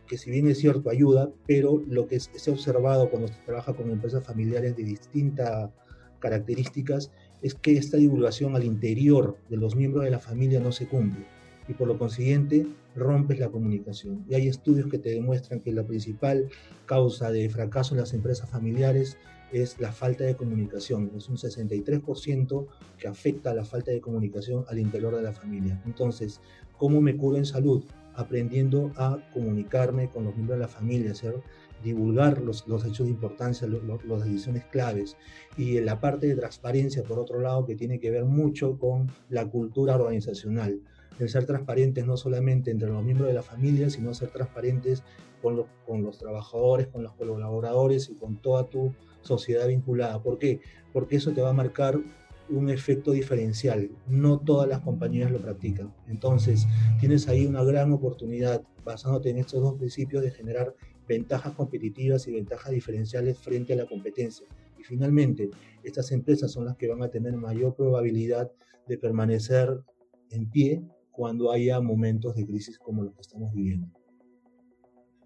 que 0.06 0.18
si 0.18 0.32
bien 0.32 0.48
es 0.48 0.60
cierto 0.60 0.90
ayuda, 0.90 1.30
pero 1.48 1.82
lo 1.88 2.08
que 2.08 2.20
se 2.20 2.50
ha 2.50 2.54
observado 2.54 3.10
cuando 3.10 3.28
se 3.28 3.36
trabaja 3.46 3.74
con 3.74 3.90
empresas 3.92 4.24
familiares 4.24 4.76
de 4.76 4.84
distintas 4.84 5.72
características 6.20 7.12
es 7.42 7.56
que 7.56 7.78
esta 7.78 7.98
divulgación 7.98 8.56
al 8.56 8.64
interior 8.64 9.38
de 9.50 9.58
los 9.58 9.76
miembros 9.76 10.04
de 10.04 10.12
la 10.12 10.20
familia 10.20 10.60
no 10.60 10.72
se 10.72 10.88
cumple 10.88 11.26
y 11.68 11.74
por 11.74 11.88
lo 11.88 11.98
consiguiente 11.98 12.68
rompes 12.96 13.40
la 13.40 13.50
comunicación. 13.50 14.24
Y 14.30 14.36
hay 14.36 14.48
estudios 14.48 14.88
que 14.90 15.00
te 15.00 15.10
demuestran 15.10 15.60
que 15.60 15.72
la 15.72 15.84
principal 15.84 16.50
causa 16.86 17.32
de 17.32 17.50
fracaso 17.50 17.96
en 17.96 18.02
las 18.02 18.14
empresas 18.14 18.50
familiares 18.50 19.18
es 19.52 19.80
la 19.80 19.92
falta 19.92 20.24
de 20.24 20.36
comunicación. 20.36 21.12
Es 21.16 21.30
un 21.30 21.38
63% 21.38 22.68
que 22.98 23.08
afecta 23.08 23.52
a 23.52 23.54
la 23.54 23.66
falta 23.66 23.92
de 23.92 24.02
comunicación 24.02 24.66
al 24.68 24.80
interior 24.80 25.16
de 25.16 25.24
la 25.24 25.32
familia. 25.32 25.82
Entonces, 25.86 26.42
¿cómo 26.78 27.02
me 27.02 27.16
curo 27.16 27.38
en 27.38 27.46
salud? 27.46 27.84
Aprendiendo 28.16 28.92
a 28.96 29.18
comunicarme 29.34 30.10
con 30.10 30.24
los 30.24 30.36
miembros 30.36 30.58
de 30.58 30.66
la 30.66 30.68
familia, 30.70 31.12
hacer 31.12 31.42
divulgar 31.84 32.42
los, 32.42 32.68
los 32.68 32.86
hechos 32.86 33.06
de 33.06 33.12
importancia, 33.12 33.68
las 33.68 34.26
decisiones 34.26 34.66
claves. 34.66 35.18
Y 35.58 35.80
la 35.82 36.00
parte 36.00 36.28
de 36.28 36.36
transparencia, 36.36 37.04
por 37.04 37.20
otro 37.20 37.40
lado, 37.40 37.66
que 37.66 37.76
tiene 37.76 38.00
que 38.00 38.12
ver 38.12 38.26
mucho 38.26 38.78
con 38.80 39.12
la 39.30 39.46
cultura 39.48 39.96
organizacional 39.96 40.82
el 41.20 41.30
ser 41.30 41.46
transparentes 41.46 42.06
no 42.06 42.18
solamente 42.18 42.72
entre 42.72 42.90
los 42.90 43.04
miembros 43.04 43.28
de 43.28 43.34
la 43.34 43.42
familia, 43.42 43.90
sino 43.90 44.14
ser 44.14 44.30
transparentes 44.30 45.04
con 45.42 45.56
los, 45.56 45.68
con 45.86 46.04
los 46.04 46.18
trabajadores, 46.18 46.88
con 46.88 47.04
los 47.04 47.14
colaboradores 47.14 48.10
y 48.10 48.16
con 48.16 48.42
toda 48.42 48.70
tu 48.70 48.94
sociedad 49.22 49.68
vinculada. 49.68 50.22
¿Por 50.22 50.40
qué? 50.40 50.60
Porque 50.92 51.18
eso 51.18 51.32
te 51.32 51.42
va 51.42 51.50
a 51.50 51.54
marcar 51.54 52.00
un 52.50 52.70
efecto 52.70 53.12
diferencial. 53.12 53.90
No 54.08 54.40
todas 54.40 54.68
las 54.68 54.82
compañías 54.82 55.32
lo 55.32 55.40
practican. 55.40 55.94
Entonces, 56.08 56.66
tienes 57.00 57.28
ahí 57.28 57.46
una 57.46 57.64
gran 57.64 57.92
oportunidad, 57.92 58.62
basándote 58.84 59.30
en 59.30 59.38
estos 59.38 59.62
dos 59.62 59.76
principios, 59.76 60.24
de 60.24 60.32
generar 60.32 60.74
ventajas 61.08 61.54
competitivas 61.54 62.28
y 62.28 62.34
ventajas 62.34 62.72
diferenciales 62.72 63.38
frente 63.38 63.74
a 63.74 63.78
la 63.78 63.86
competencia. 63.86 64.48
Y 64.80 64.84
finalmente, 64.84 65.50
estas 65.84 66.12
empresas 66.12 66.52
son 66.52 66.66
las 66.66 66.76
que 66.76 66.88
van 66.88 67.04
a 67.04 67.10
tener 67.10 67.34
mayor 67.34 67.76
probabilidad 67.76 68.52
de 68.88 68.98
permanecer 68.98 69.82
en 70.30 70.50
pie 70.50 70.84
cuando 71.12 71.52
haya 71.52 71.80
momentos 71.80 72.36
de 72.36 72.46
crisis 72.46 72.78
como 72.78 73.04
los 73.04 73.14
que 73.16 73.22
estamos 73.22 73.54
viviendo. 73.54 73.88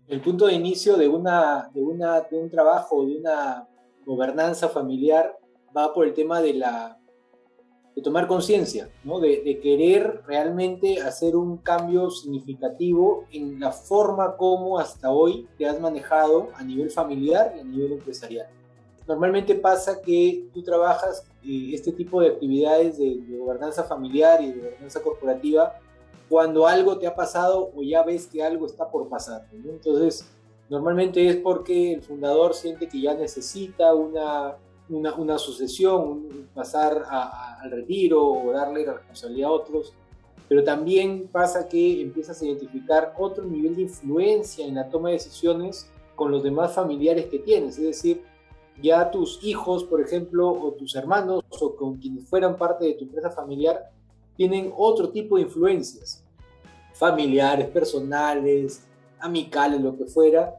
El 0.08 0.22
punto 0.22 0.48
de 0.48 0.54
inicio 0.54 0.98
de, 0.98 1.08
una, 1.08 1.70
de, 1.74 1.82
una, 1.82 2.22
de 2.22 2.38
un 2.38 2.50
trabajo, 2.50 3.06
de 3.06 3.18
una 3.18 3.68
gobernanza 4.06 4.70
familiar, 4.70 5.38
va 5.76 5.94
por 5.94 6.08
el 6.08 6.14
tema 6.14 6.42
de, 6.42 6.54
la, 6.54 6.99
de 8.00 8.04
tomar 8.04 8.28
conciencia, 8.28 8.90
¿no? 9.04 9.20
de, 9.20 9.42
de, 9.44 9.60
querer 9.60 10.22
realmente 10.26 11.02
hacer 11.02 11.36
un 11.36 11.58
cambio 11.58 12.10
significativo 12.10 13.26
en 13.30 13.60
la 13.60 13.74
forma 13.74 14.38
como 14.38 14.80
hasta 14.80 15.12
hoy 15.12 15.48
te 15.58 15.68
has 15.68 15.82
manejado 15.82 16.48
a 16.56 16.64
nivel 16.64 16.90
familiar 16.90 17.54
y 17.58 17.60
a 17.60 17.64
nivel 17.66 17.92
empresarial. 17.94 18.48
normalmente 19.06 19.54
pasa 19.54 20.02
que 20.02 20.46
tú 20.54 20.64
trabajas 20.64 21.26
eh, 21.44 21.72
este 21.74 21.92
tipo 21.92 22.22
de 22.22 22.30
actividades 22.30 22.98
de, 22.98 23.20
gobernanza 23.38 23.84
familiar 23.84 24.42
y 24.42 24.54
de 24.54 24.60
gobernanza 24.60 25.02
corporativa 25.02 25.76
cuando 26.30 26.68
algo 26.68 26.98
te 26.98 27.06
ha 27.06 27.16
pasado 27.16 27.70
o 27.76 27.84
ya 27.84 28.04
ves 28.04 28.28
que 28.28 28.42
algo 28.42 28.66
está 28.66 28.90
por 28.90 29.10
pasar. 29.10 29.46
Entonces, 29.52 30.26
normalmente 30.70 31.28
es 31.28 31.36
porque 31.36 31.92
el 31.94 32.02
fundador 32.02 32.54
siente 32.54 32.88
que 32.88 33.02
ya 33.02 33.14
necesita 33.14 33.94
una, 33.94 34.56
una, 34.90 35.38
sucesión, 35.38 36.50
pasar 36.54 37.04
al 37.10 37.72
retiro 37.72 38.26
o 38.26 38.52
darle 38.52 38.86
la 38.86 38.94
responsabilidad 38.94 39.50
a 39.50 39.54
otros. 39.54 39.94
Pero 40.48 40.64
también 40.64 41.30
pasa 41.32 41.68
que 41.68 42.02
empiezas 42.02 42.42
a 42.42 42.46
identificar 42.46 43.14
otro 43.18 43.46
nivel 43.46 43.76
de 43.76 43.84
influencia 43.84 44.66
en 44.66 44.76
la 44.76 44.90
toma 44.90 45.10
de 45.10 45.16
decisiones 45.16 45.90
con 46.16 46.32
los 46.32 46.44
demás 46.44 46.74
familiares 46.74 47.28
que 47.28 47.40
tienes, 47.40 47.78
es 47.78 47.84
decir, 47.84 48.24
ya 48.82 49.12
tus 49.12 49.44
hijos, 49.44 49.84
por 49.84 50.02
ejemplo, 50.02 50.50
o 50.50 50.72
tus 50.72 50.96
hermanos, 50.96 51.44
o 51.60 51.76
con 51.76 51.98
quienes 51.98 52.28
fueran 52.28 52.58
parte 52.58 52.86
de 52.86 52.94
tu 52.94 53.06
empresa 53.06 53.30
familiar, 53.30 53.92
tienen 54.36 54.74
otro 54.76 55.10
tipo 55.10 55.36
de 55.36 55.44
influencias, 55.44 56.24
familiares, 56.94 57.68
personales, 57.68 58.84
amicales, 59.20 59.82
lo 59.82 59.98
que 59.98 60.06
fuera, 60.06 60.56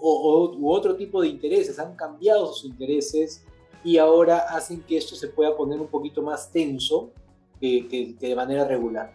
o, 0.00 0.54
u 0.56 0.70
otro 0.70 0.96
tipo 0.96 1.20
de 1.20 1.28
intereses, 1.28 1.78
han 1.78 1.96
cambiado 1.96 2.52
sus 2.52 2.64
intereses 2.64 3.44
y 3.84 3.98
ahora 3.98 4.38
hacen 4.38 4.82
que 4.82 4.96
esto 4.96 5.14
se 5.14 5.28
pueda 5.28 5.56
poner 5.56 5.80
un 5.80 5.88
poquito 5.88 6.22
más 6.22 6.50
tenso 6.50 7.12
que 7.60 8.16
de 8.18 8.34
manera 8.34 8.66
regular. 8.66 9.12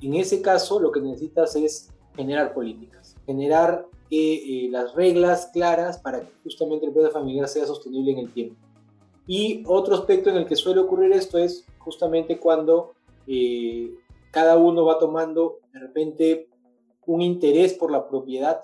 En 0.00 0.14
ese 0.14 0.40
caso, 0.40 0.80
lo 0.80 0.90
que 0.90 1.00
necesitas 1.00 1.56
es 1.56 1.90
generar 2.16 2.54
políticas, 2.54 3.16
generar 3.26 3.86
eh, 4.10 4.68
las 4.70 4.94
reglas 4.94 5.50
claras 5.54 5.96
para 5.98 6.20
que 6.20 6.32
justamente 6.44 6.84
el 6.84 6.90
empresa 6.90 7.10
familiar 7.10 7.48
sea 7.48 7.64
sostenible 7.64 8.12
en 8.12 8.18
el 8.18 8.30
tiempo. 8.30 8.56
Y 9.26 9.64
otro 9.66 9.94
aspecto 9.94 10.28
en 10.28 10.36
el 10.36 10.46
que 10.46 10.54
suele 10.54 10.80
ocurrir 10.80 11.12
esto 11.12 11.38
es 11.38 11.64
justamente 11.78 12.38
cuando 12.38 12.92
eh, 13.26 13.94
cada 14.30 14.58
uno 14.58 14.84
va 14.84 14.98
tomando 14.98 15.60
de 15.72 15.80
repente 15.80 16.48
un 17.06 17.22
interés 17.22 17.72
por 17.72 17.90
la 17.90 18.06
propiedad 18.06 18.60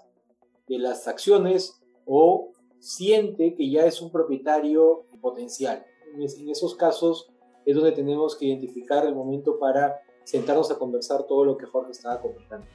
de 0.68 0.78
las 0.78 1.08
acciones 1.08 1.80
o 2.04 2.50
siente 2.78 3.54
que 3.54 3.70
ya 3.70 3.86
es 3.86 4.02
un 4.02 4.10
propietario 4.10 5.04
potencial. 5.20 5.84
En 6.14 6.50
esos 6.50 6.74
casos 6.74 7.30
es 7.64 7.74
donde 7.74 7.92
tenemos 7.92 8.36
que 8.36 8.46
identificar 8.46 9.04
el 9.04 9.14
momento 9.14 9.58
para 9.58 10.00
sentarnos 10.24 10.70
a 10.70 10.78
conversar 10.78 11.24
todo 11.24 11.44
lo 11.44 11.56
que 11.56 11.66
Jorge 11.66 11.92
estaba 11.92 12.20
comentando. 12.20 12.66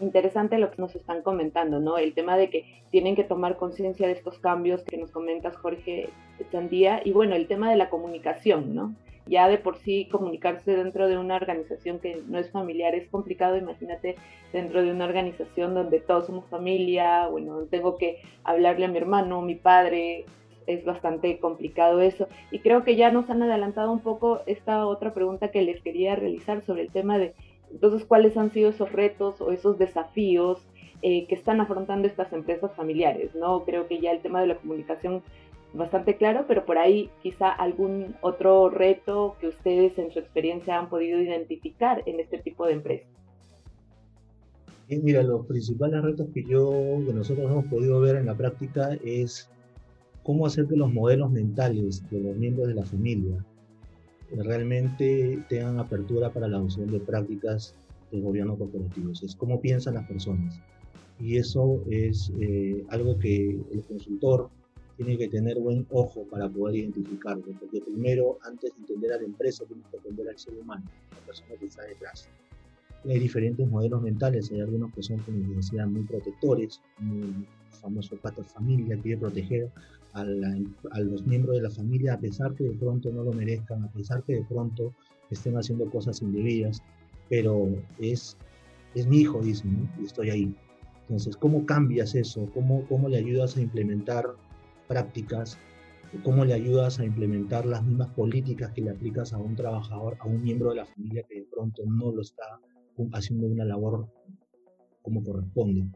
Interesante 0.00 0.58
lo 0.58 0.70
que 0.70 0.80
nos 0.80 0.94
están 0.94 1.22
comentando, 1.22 1.80
¿no? 1.80 1.98
El 1.98 2.14
tema 2.14 2.36
de 2.36 2.50
que 2.50 2.84
tienen 2.90 3.16
que 3.16 3.24
tomar 3.24 3.56
conciencia 3.56 4.06
de 4.06 4.12
estos 4.12 4.38
cambios 4.38 4.84
que 4.84 4.96
nos 4.96 5.10
comentas, 5.10 5.56
Jorge 5.56 6.10
Sandía, 6.52 7.00
y 7.04 7.10
bueno, 7.10 7.34
el 7.34 7.48
tema 7.48 7.70
de 7.70 7.76
la 7.76 7.90
comunicación, 7.90 8.74
¿no? 8.74 8.94
Ya 9.26 9.48
de 9.48 9.58
por 9.58 9.76
sí 9.76 10.08
comunicarse 10.10 10.76
dentro 10.76 11.08
de 11.08 11.18
una 11.18 11.34
organización 11.34 11.98
que 11.98 12.22
no 12.28 12.38
es 12.38 12.50
familiar 12.50 12.94
es 12.94 13.08
complicado, 13.10 13.56
imagínate 13.56 14.14
dentro 14.52 14.82
de 14.82 14.92
una 14.92 15.04
organización 15.04 15.74
donde 15.74 16.00
todos 16.00 16.26
somos 16.26 16.46
familia, 16.46 17.26
bueno, 17.26 17.64
tengo 17.64 17.98
que 17.98 18.22
hablarle 18.44 18.84
a 18.86 18.88
mi 18.88 18.98
hermano, 18.98 19.42
mi 19.42 19.56
padre, 19.56 20.24
es 20.68 20.84
bastante 20.84 21.38
complicado 21.38 22.00
eso. 22.00 22.28
Y 22.50 22.60
creo 22.60 22.84
que 22.84 22.94
ya 22.94 23.10
nos 23.10 23.28
han 23.30 23.42
adelantado 23.42 23.90
un 23.90 24.00
poco 24.00 24.40
esta 24.46 24.86
otra 24.86 25.14
pregunta 25.14 25.50
que 25.50 25.62
les 25.62 25.82
quería 25.82 26.14
realizar 26.14 26.64
sobre 26.64 26.82
el 26.82 26.90
tema 26.90 27.18
de, 27.18 27.34
entonces, 27.72 28.04
cuáles 28.06 28.36
han 28.36 28.52
sido 28.52 28.70
esos 28.70 28.92
retos 28.92 29.40
o 29.40 29.50
esos 29.50 29.78
desafíos 29.78 30.60
eh, 31.02 31.26
que 31.26 31.34
están 31.34 31.60
afrontando 31.60 32.06
estas 32.06 32.32
empresas 32.32 32.72
familiares, 32.74 33.34
¿no? 33.34 33.64
Creo 33.64 33.86
que 33.88 34.00
ya 34.00 34.12
el 34.12 34.20
tema 34.20 34.40
de 34.40 34.48
la 34.48 34.56
comunicación 34.56 35.22
bastante 35.74 36.16
claro, 36.16 36.44
pero 36.48 36.64
por 36.64 36.78
ahí 36.78 37.10
quizá 37.22 37.50
algún 37.50 38.14
otro 38.20 38.70
reto 38.70 39.36
que 39.40 39.48
ustedes 39.48 39.98
en 39.98 40.10
su 40.10 40.18
experiencia 40.18 40.78
han 40.78 40.88
podido 40.88 41.20
identificar 41.20 42.02
en 42.06 42.20
este 42.20 42.38
tipo 42.38 42.66
de 42.66 42.72
empresas. 42.72 43.08
mira, 44.88 45.22
los 45.22 45.46
principales 45.46 46.02
retos 46.02 46.28
que 46.32 46.42
yo, 46.44 46.70
que 47.06 47.12
nosotros 47.12 47.50
hemos 47.50 47.66
podido 47.66 48.00
ver 48.00 48.16
en 48.16 48.26
la 48.26 48.34
práctica 48.34 48.96
es 49.04 49.50
cómo 50.28 50.44
hacer 50.44 50.66
que 50.66 50.76
los 50.76 50.92
modelos 50.92 51.30
mentales 51.30 52.02
de 52.10 52.20
los 52.20 52.36
miembros 52.36 52.68
de 52.68 52.74
la 52.74 52.84
familia 52.84 53.42
realmente 54.30 55.42
tengan 55.48 55.78
apertura 55.78 56.30
para 56.30 56.46
la 56.46 56.58
adopción 56.58 56.92
de 56.92 57.00
prácticas 57.00 57.74
de 58.12 58.20
gobierno 58.20 58.54
corporativo. 58.58 59.10
Es 59.12 59.34
cómo 59.34 59.58
piensan 59.58 59.94
las 59.94 60.06
personas. 60.06 60.60
Y 61.18 61.38
eso 61.38 61.82
es 61.90 62.30
eh, 62.42 62.84
algo 62.90 63.18
que 63.18 63.58
el 63.72 63.82
consultor 63.88 64.50
tiene 64.98 65.16
que 65.16 65.28
tener 65.28 65.58
buen 65.60 65.86
ojo 65.88 66.24
para 66.30 66.46
poder 66.46 66.76
identificarlo, 66.76 67.44
porque 67.58 67.80
primero, 67.80 68.36
antes 68.42 68.74
de 68.74 68.80
entender 68.80 69.14
a 69.14 69.16
la 69.16 69.24
empresa, 69.24 69.64
tienes 69.64 69.86
que 69.86 69.96
entender 69.96 70.28
al 70.28 70.38
ser 70.38 70.52
humano, 70.60 70.84
la 71.10 71.24
persona 71.24 71.54
que 71.58 71.64
está 71.64 71.84
detrás. 71.84 72.28
hay 73.08 73.18
diferentes 73.18 73.66
modelos 73.66 74.02
mentales, 74.02 74.52
hay 74.52 74.60
algunos 74.60 74.92
que 74.92 75.02
son, 75.02 75.20
como 75.20 75.54
decía, 75.54 75.86
muy 75.86 76.02
protectores, 76.02 76.82
muy 76.98 77.46
famoso 77.80 78.16
pato 78.16 78.44
familia, 78.44 78.98
quiere 79.00 79.16
proteger 79.16 79.70
a, 80.12 80.24
los 80.24 81.26
miembros 81.26 81.56
de 81.56 81.62
la 81.62 81.70
familia 81.70 82.14
a 82.14 82.20
pesar 82.20 82.54
que 82.54 82.64
de 82.64 82.74
pronto 82.76 83.10
no 83.10 83.24
lo 83.24 83.32
merezcan, 83.32 83.84
a 83.84 83.92
pesar 83.92 84.22
que 84.24 84.34
de 84.34 84.44
pronto 84.44 84.92
estén 85.30 85.56
haciendo 85.56 85.88
cosas 85.90 86.22
indebidas, 86.22 86.82
pero 87.28 87.68
es, 87.98 88.36
es 88.94 89.06
mi 89.06 89.18
hijo, 89.18 89.40
dicen, 89.40 89.88
y 90.00 90.04
estoy 90.04 90.30
ahí. 90.30 90.54
Entonces, 91.02 91.36
¿cómo 91.36 91.64
cambias 91.66 92.14
eso? 92.14 92.50
¿Cómo, 92.52 92.86
¿Cómo 92.88 93.08
le 93.08 93.18
ayudas 93.18 93.56
a 93.56 93.60
implementar 93.60 94.26
prácticas? 94.86 95.58
¿Cómo 96.22 96.44
le 96.44 96.54
ayudas 96.54 96.98
a 96.98 97.04
implementar 97.04 97.66
las 97.66 97.84
mismas 97.84 98.08
políticas 98.10 98.72
que 98.72 98.82
le 98.82 98.90
aplicas 98.90 99.32
a 99.32 99.38
un 99.38 99.54
trabajador, 99.54 100.16
a 100.20 100.26
un 100.26 100.42
miembro 100.42 100.70
de 100.70 100.76
la 100.76 100.86
familia 100.86 101.22
que 101.28 101.40
de 101.40 101.46
pronto 101.50 101.82
no 101.86 102.12
lo 102.12 102.22
está 102.22 102.44
haciendo 103.12 103.46
una 103.46 103.64
labor 103.64 104.08
como 105.02 105.22
corresponde? 105.22 105.86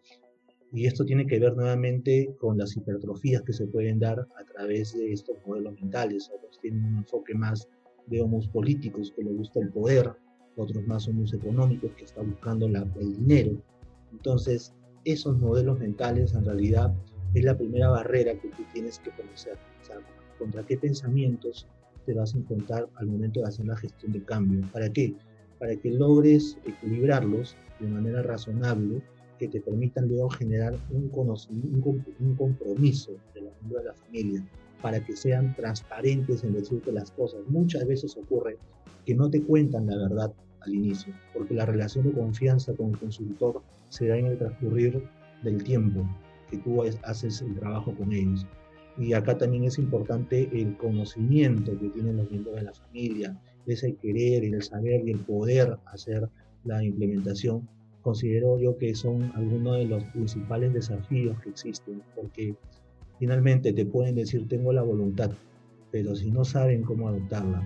Y 0.73 0.87
esto 0.87 1.05
tiene 1.05 1.27
que 1.27 1.39
ver 1.39 1.55
nuevamente 1.55 2.35
con 2.41 2.57
las 2.57 2.77
hipertrofías 2.77 3.43
que 3.43 3.53
se 3.53 3.67
pueden 3.67 3.99
dar 3.99 4.21
a 4.21 4.45
través 4.55 4.97
de 4.97 5.13
estos 5.13 5.37
modelos 5.47 5.75
mentales. 5.75 6.31
Otros 6.35 6.59
tienen 6.61 6.85
un 6.85 6.99
enfoque 6.99 7.35
más 7.35 7.69
de 8.07 8.23
homos 8.23 8.49
políticos, 8.49 9.13
que 9.15 9.23
le 9.23 9.33
gusta 9.33 9.61
el 9.61 9.69
poder, 9.69 10.13
otros 10.57 10.87
más 10.87 11.07
homos 11.09 11.35
económicos, 11.35 11.93
que 11.93 12.05
están 12.05 12.31
buscando 12.31 12.69
la, 12.69 12.87
el 12.99 13.17
dinero. 13.17 13.63
Entonces, 14.13 14.75
esos 15.05 15.39
modelos 15.39 15.79
mentales 15.79 16.33
en 16.35 16.45
realidad 16.45 16.95
es 17.35 17.45
la 17.45 17.57
primera 17.57 17.91
barrera 17.91 18.35
que 18.41 18.49
tú 18.49 18.63
tienes 18.73 18.99
que 18.99 19.11
conocer. 19.11 19.59
O 19.83 19.85
sea, 19.85 19.97
contra 20.39 20.65
qué 20.65 20.79
pensamientos 20.79 21.67
te 22.07 22.15
vas 22.15 22.35
a 22.35 22.39
enfrentar 22.39 22.89
al 22.97 23.07
momento 23.07 23.41
de 23.41 23.47
hacer 23.47 23.67
la 23.67 23.77
gestión 23.77 24.13
de 24.13 24.23
cambio. 24.25 24.67
¿Para 24.73 24.91
qué? 24.91 25.15
Para 25.59 25.77
que 25.77 25.91
logres 25.91 26.57
equilibrarlos 26.65 27.57
de 27.79 27.89
manera 27.89 28.23
razonable 28.23 29.03
que 29.43 29.49
te 29.49 29.61
permitan 29.61 30.07
luego 30.07 30.31
generar 30.31 30.79
un, 30.93 31.11
un 31.11 32.35
compromiso 32.37 33.11
de 33.35 33.41
la, 33.41 33.51
de 33.63 33.85
la 33.85 33.93
familia 33.93 34.45
para 34.81 35.05
que 35.05 35.17
sean 35.17 35.57
transparentes 35.57 36.45
en 36.45 36.53
decirte 36.53 36.93
las 36.93 37.11
cosas. 37.11 37.41
Muchas 37.49 37.85
veces 37.85 38.17
ocurre 38.17 38.57
que 39.05 39.17
no 39.17 39.29
te 39.29 39.43
cuentan 39.43 39.89
la 39.89 39.97
verdad 39.97 40.33
al 40.61 40.75
inicio, 40.75 41.13
porque 41.35 41.55
la 41.55 41.67
relación 41.67 42.05
de 42.05 42.13
confianza 42.13 42.73
con 42.75 42.91
el 42.91 42.99
consultor 42.99 43.63
se 43.89 44.07
da 44.07 44.17
en 44.17 44.27
el 44.27 44.39
transcurrir 44.39 45.03
del 45.43 45.65
tiempo 45.65 46.09
que 46.49 46.59
tú 46.59 46.85
haces 47.03 47.43
el 47.43 47.59
trabajo 47.59 47.93
con 47.97 48.13
ellos. 48.13 48.47
Y 48.97 49.13
acá 49.13 49.37
también 49.37 49.65
es 49.65 49.77
importante 49.77 50.49
el 50.53 50.77
conocimiento 50.77 51.77
que 51.81 51.89
tienen 51.89 52.19
los 52.19 52.31
miembros 52.31 52.55
de 52.55 52.63
la 52.63 52.75
familia, 52.75 53.37
ese 53.67 53.97
querer, 53.97 54.45
el 54.45 54.63
saber 54.63 55.03
y 55.05 55.11
el 55.11 55.19
poder 55.19 55.79
hacer 55.87 56.29
la 56.63 56.85
implementación 56.85 57.69
considero 58.03 58.59
yo 58.59 58.77
que 58.77 58.95
son 58.95 59.33
algunos 59.35 59.79
de 59.79 59.87
los 59.87 60.05
principales 60.05 60.75
desafíos 60.75 61.41
que 61.41 61.51
existen, 61.51 62.03
porque 62.15 62.55
finalmente 63.19 63.73
te 63.73 63.87
pueden 63.87 64.15
decir 64.15 64.49
tengo 64.49 64.73
la 64.73 64.83
voluntad, 64.83 65.31
pero 65.91 66.15
si 66.15 66.31
no 66.31 66.45
saben 66.45 66.83
cómo 66.83 67.09
adoptarla 67.09 67.63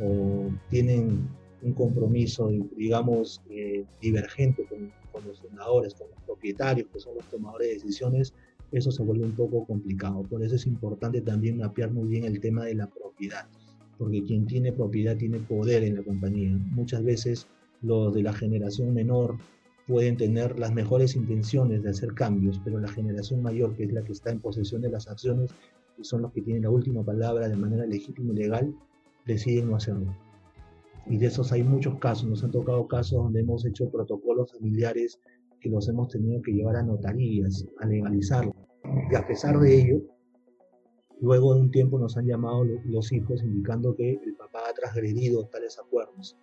o 0.00 0.48
tienen 0.70 1.28
un 1.62 1.72
compromiso, 1.72 2.50
digamos, 2.76 3.42
eh, 3.50 3.84
divergente 4.00 4.64
con, 4.64 4.92
con, 5.12 5.26
los 5.26 5.40
fundadores, 5.40 5.94
con 5.94 6.08
los 6.10 6.20
propietarios, 6.24 6.88
que 6.92 7.00
son 7.00 7.14
los 7.16 7.28
tomadores 7.30 7.68
de 7.68 7.74
decisiones, 7.74 8.34
eso 8.70 8.90
se 8.90 9.02
vuelve 9.02 9.24
un 9.24 9.34
poco 9.34 9.64
complicado. 9.64 10.22
Por 10.22 10.42
eso 10.42 10.56
es 10.56 10.66
importante 10.66 11.20
también 11.20 11.58
mapear 11.58 11.90
muy 11.92 12.08
bien 12.08 12.24
el 12.24 12.40
tema 12.40 12.64
de 12.64 12.74
la 12.74 12.86
propiedad, 12.86 13.46
porque 13.98 14.22
quien 14.22 14.46
tiene 14.46 14.72
propiedad 14.72 15.16
tiene 15.16 15.38
poder 15.38 15.84
en 15.84 15.96
la 15.96 16.02
compañía. 16.02 16.50
Muchas 16.72 17.02
veces 17.02 17.46
los 17.82 18.14
de 18.14 18.22
la 18.22 18.32
generación 18.32 18.92
menor 18.92 19.36
pueden 19.86 20.16
tener 20.16 20.58
las 20.58 20.72
mejores 20.72 21.14
intenciones 21.16 21.82
de 21.82 21.90
hacer 21.90 22.14
cambios, 22.14 22.60
pero 22.64 22.80
la 22.80 22.88
generación 22.88 23.42
mayor, 23.42 23.76
que 23.76 23.84
es 23.84 23.92
la 23.92 24.02
que 24.02 24.12
está 24.12 24.30
en 24.30 24.40
posesión 24.40 24.82
de 24.82 24.90
las 24.90 25.08
acciones 25.08 25.54
y 25.98 26.04
son 26.04 26.22
los 26.22 26.32
que 26.32 26.42
tienen 26.42 26.62
la 26.62 26.70
última 26.70 27.04
palabra 27.04 27.48
de 27.48 27.56
manera 27.56 27.86
legítima 27.86 28.32
y 28.32 28.36
legal, 28.36 28.74
deciden 29.26 29.70
no 29.70 29.76
hacerlo. 29.76 30.14
Y 31.06 31.18
de 31.18 31.26
esos 31.26 31.52
hay 31.52 31.62
muchos 31.62 31.98
casos, 31.98 32.28
nos 32.28 32.42
han 32.42 32.50
tocado 32.50 32.86
casos 32.88 33.22
donde 33.22 33.40
hemos 33.40 33.64
hecho 33.66 33.90
protocolos 33.90 34.52
familiares 34.52 35.20
que 35.60 35.68
los 35.68 35.88
hemos 35.88 36.08
tenido 36.08 36.40
que 36.42 36.52
llevar 36.52 36.76
a 36.76 36.82
notarías, 36.82 37.66
a 37.80 37.86
legalizarlo. 37.86 38.54
Y 39.10 39.14
a 39.14 39.26
pesar 39.26 39.58
de 39.58 39.80
ello, 39.80 40.02
Luego 41.24 41.54
de 41.54 41.60
un 41.60 41.70
tiempo 41.70 41.98
nos 41.98 42.18
han 42.18 42.26
llamado 42.26 42.64
los 42.84 43.10
hijos 43.12 43.42
indicando 43.42 43.94
que 43.94 44.20
el 44.22 44.34
papá 44.36 44.68
ha 44.68 44.74
transgredido 44.74 45.46
tales 45.46 45.78
acuerdos. 45.78 46.36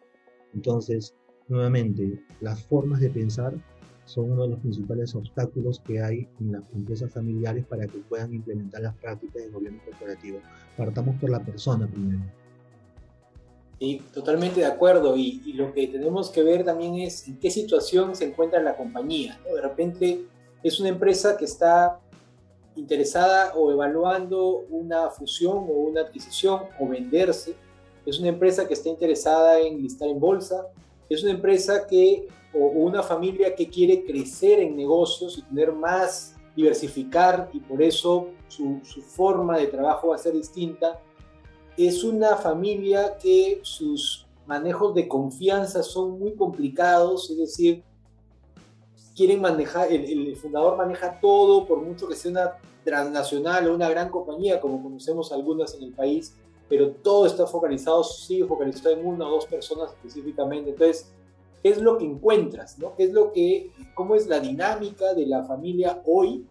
Entonces, 0.55 1.15
nuevamente, 1.51 2.23
las 2.39 2.63
formas 2.63 2.99
de 3.01 3.09
pensar 3.09 3.53
son 4.05 4.31
uno 4.31 4.43
de 4.43 4.49
los 4.49 4.59
principales 4.59 5.13
obstáculos 5.15 5.79
que 5.85 6.01
hay 6.01 6.27
en 6.39 6.53
las 6.53 6.63
empresas 6.73 7.11
familiares 7.11 7.65
para 7.65 7.87
que 7.87 7.99
puedan 7.99 8.33
implementar 8.33 8.81
las 8.81 8.95
prácticas 8.95 9.43
de 9.43 9.49
gobierno 9.49 9.79
corporativo. 9.85 10.39
Partamos 10.75 11.15
por 11.19 11.29
la 11.29 11.39
persona 11.39 11.87
primero. 11.87 12.21
Sí, 13.79 14.01
totalmente 14.13 14.59
de 14.59 14.65
acuerdo. 14.65 15.17
Y, 15.17 15.53
lo 15.53 15.73
que 15.73 15.87
tenemos 15.87 16.29
que 16.29 16.43
ver 16.43 16.63
también 16.63 16.95
es 16.95 17.27
en 17.27 17.37
qué 17.39 17.49
situación 17.49 18.15
se 18.15 18.25
encuentra 18.25 18.61
la 18.61 18.75
compañía. 18.75 19.39
De 19.43 19.61
repente 19.61 20.25
es 20.61 20.79
una 20.79 20.89
empresa 20.89 21.37
que 21.37 21.45
está 21.45 21.99
interesada 22.75 23.53
o 23.55 23.71
evaluando 23.71 24.65
una 24.69 25.09
fusión 25.09 25.57
o 25.57 25.87
una 25.89 26.01
adquisición 26.01 26.61
o 26.79 26.87
venderse. 26.87 27.55
Es 28.05 28.19
una 28.19 28.29
empresa 28.29 28.67
que 28.67 28.73
está 28.73 28.89
interesada 28.89 29.59
en 29.59 29.81
listar 29.81 30.09
en 30.09 30.19
bolsa. 30.19 30.67
Es 31.11 31.23
una 31.23 31.33
empresa 31.33 31.85
que 31.87 32.29
o 32.53 32.67
una 32.67 33.03
familia 33.03 33.53
que 33.53 33.67
quiere 33.67 34.05
crecer 34.05 34.59
en 34.59 34.77
negocios 34.77 35.37
y 35.37 35.41
tener 35.41 35.73
más, 35.73 36.37
diversificar 36.55 37.49
y 37.51 37.59
por 37.59 37.81
eso 37.81 38.29
su, 38.47 38.79
su 38.83 39.01
forma 39.01 39.57
de 39.57 39.67
trabajo 39.67 40.07
va 40.07 40.15
a 40.15 40.17
ser 40.17 40.31
distinta. 40.31 41.01
Es 41.75 42.05
una 42.05 42.37
familia 42.37 43.17
que 43.21 43.59
sus 43.61 44.25
manejos 44.45 44.95
de 44.95 45.09
confianza 45.09 45.83
son 45.83 46.17
muy 46.17 46.33
complicados, 46.33 47.29
es 47.29 47.37
decir, 47.37 47.83
quieren 49.13 49.41
manejar, 49.41 49.91
el, 49.91 50.29
el, 50.29 50.35
fundador 50.37 50.77
maneja 50.77 51.19
todo, 51.19 51.67
por 51.67 51.81
mucho 51.81 52.07
que 52.07 52.15
sea 52.15 52.31
una 52.31 52.51
transnacional 52.85 53.67
o 53.67 53.75
una 53.75 53.89
gran 53.89 54.07
compañía, 54.07 54.61
como 54.61 54.81
conocemos 54.81 55.33
algunas 55.33 55.75
en 55.75 55.83
el 55.83 55.91
país, 55.91 56.35
pero 56.71 56.91
todo 56.91 57.25
está 57.25 57.45
focalizado, 57.45 58.01
sigue 58.01 58.45
focalizado 58.45 58.95
en 58.95 59.05
una 59.05 59.27
o 59.27 59.31
dos 59.31 59.45
personas 59.45 59.91
específicamente. 59.91 60.69
Entonces, 60.69 61.11
¿qué 61.61 61.67
es 61.67 61.81
lo 61.81 61.97
que 61.97 62.05
encuentras? 62.05 62.79
¿no? 62.79 62.95
¿Qué 62.95 63.03
es 63.03 63.11
lo 63.11 63.33
que, 63.33 63.71
¿Cómo 63.93 64.15
es 64.15 64.25
la 64.27 64.39
dinámica 64.39 65.13
de 65.13 65.25
la 65.25 65.43
familia 65.43 66.01
hoy? 66.05 66.45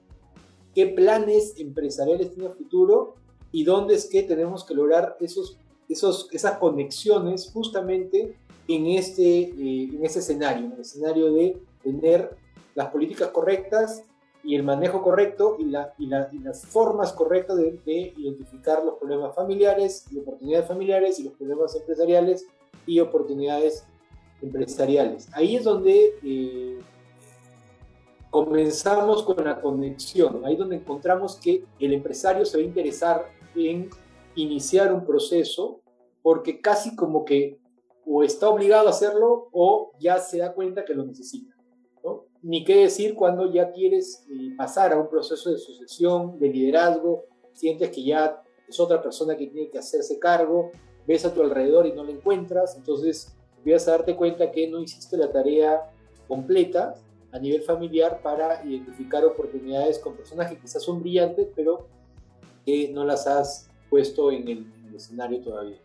¿Qué 0.74 0.88
planes 0.88 1.54
empresariales 1.56 2.34
tiene 2.34 2.50
el 2.50 2.54
futuro? 2.54 3.14
¿Y 3.50 3.64
dónde 3.64 3.94
es 3.94 4.10
que 4.10 4.22
tenemos 4.22 4.64
que 4.64 4.74
lograr 4.74 5.16
esos, 5.20 5.56
esos, 5.88 6.28
esas 6.32 6.58
conexiones 6.58 7.50
justamente 7.50 8.36
en 8.68 8.88
este, 8.88 9.24
eh, 9.24 9.88
en 9.90 10.04
este 10.04 10.18
escenario, 10.18 10.66
en 10.66 10.72
el 10.72 10.80
escenario 10.80 11.32
de 11.32 11.56
tener 11.82 12.36
las 12.74 12.88
políticas 12.88 13.28
correctas 13.30 14.04
y 14.42 14.54
el 14.54 14.62
manejo 14.62 15.02
correcto 15.02 15.56
y, 15.58 15.64
la, 15.64 15.92
y, 15.98 16.06
las 16.06 16.66
formas 16.66 17.12
correctas 17.12 17.56
de, 17.56 18.14
identificar 18.16 18.82
los 18.84 18.94
problemas 18.98 19.34
familiares 19.34 20.06
y 20.10 20.18
oportunidades 20.18 20.66
familiares 20.66 21.18
y 21.18 21.24
los 21.24 21.34
problemas 21.34 21.74
empresariales 21.76 22.46
y 22.86 23.00
oportunidades 23.00 23.84
empresariales. 24.40 25.28
Ahí 25.32 25.56
es 25.56 25.64
donde 25.64 26.14
eh, 26.24 26.78
comenzamos 28.30 29.22
con 29.22 29.44
la 29.44 29.60
conexión, 29.60 30.42
ahí 30.44 30.54
es 30.54 30.58
donde 30.58 30.76
encontramos 30.76 31.36
que 31.36 31.64
el 31.78 31.92
empresario 31.92 32.44
se 32.46 32.56
va 32.56 32.62
a 32.62 32.66
interesar 32.66 33.26
en 33.54 33.90
iniciar 34.36 34.92
un 34.92 35.04
proceso 35.04 35.80
porque 36.22 36.60
casi 36.60 36.96
como 36.96 37.24
que 37.24 37.58
o 38.06 38.22
está 38.22 38.48
obligado 38.48 38.86
a 38.86 38.90
hacerlo 38.90 39.48
o 39.52 39.92
ya 40.00 40.18
se 40.18 40.38
da 40.38 40.54
cuenta 40.54 40.84
que 40.84 40.94
lo 40.94 41.04
necesita 41.04 41.54
ni 42.42 42.64
qué 42.64 42.76
decir 42.76 43.14
cuando 43.14 43.52
ya 43.52 43.70
quieres 43.72 44.26
eh, 44.30 44.54
pasar 44.56 44.92
a 44.92 44.98
un 44.98 45.08
proceso 45.08 45.50
de 45.50 45.58
sucesión, 45.58 46.38
de 46.38 46.48
liderazgo, 46.48 47.24
sientes 47.52 47.90
que 47.90 48.02
ya 48.02 48.42
es 48.68 48.80
otra 48.80 49.02
persona 49.02 49.36
que 49.36 49.46
tiene 49.46 49.68
que 49.70 49.78
hacerse 49.78 50.18
cargo, 50.18 50.70
ves 51.06 51.24
a 51.24 51.34
tu 51.34 51.42
alrededor 51.42 51.86
y 51.86 51.92
no 51.92 52.04
la 52.04 52.12
encuentras, 52.12 52.76
entonces 52.76 53.36
empiezas 53.58 53.88
a 53.88 53.90
darte 53.92 54.16
cuenta 54.16 54.50
que 54.50 54.68
no 54.68 54.80
hiciste 54.80 55.16
la 55.16 55.30
tarea 55.30 55.90
completa 56.28 56.94
a 57.32 57.38
nivel 57.38 57.62
familiar 57.62 58.20
para 58.22 58.64
identificar 58.64 59.24
oportunidades 59.24 59.98
con 59.98 60.16
personas 60.16 60.50
que 60.50 60.58
quizás 60.58 60.82
son 60.82 61.00
brillantes, 61.00 61.48
pero 61.54 61.86
que 62.64 62.88
no 62.88 63.04
las 63.04 63.26
has 63.26 63.68
puesto 63.88 64.30
en 64.32 64.48
el, 64.48 64.58
en 64.58 64.86
el 64.88 64.94
escenario 64.94 65.40
todavía. 65.40 65.78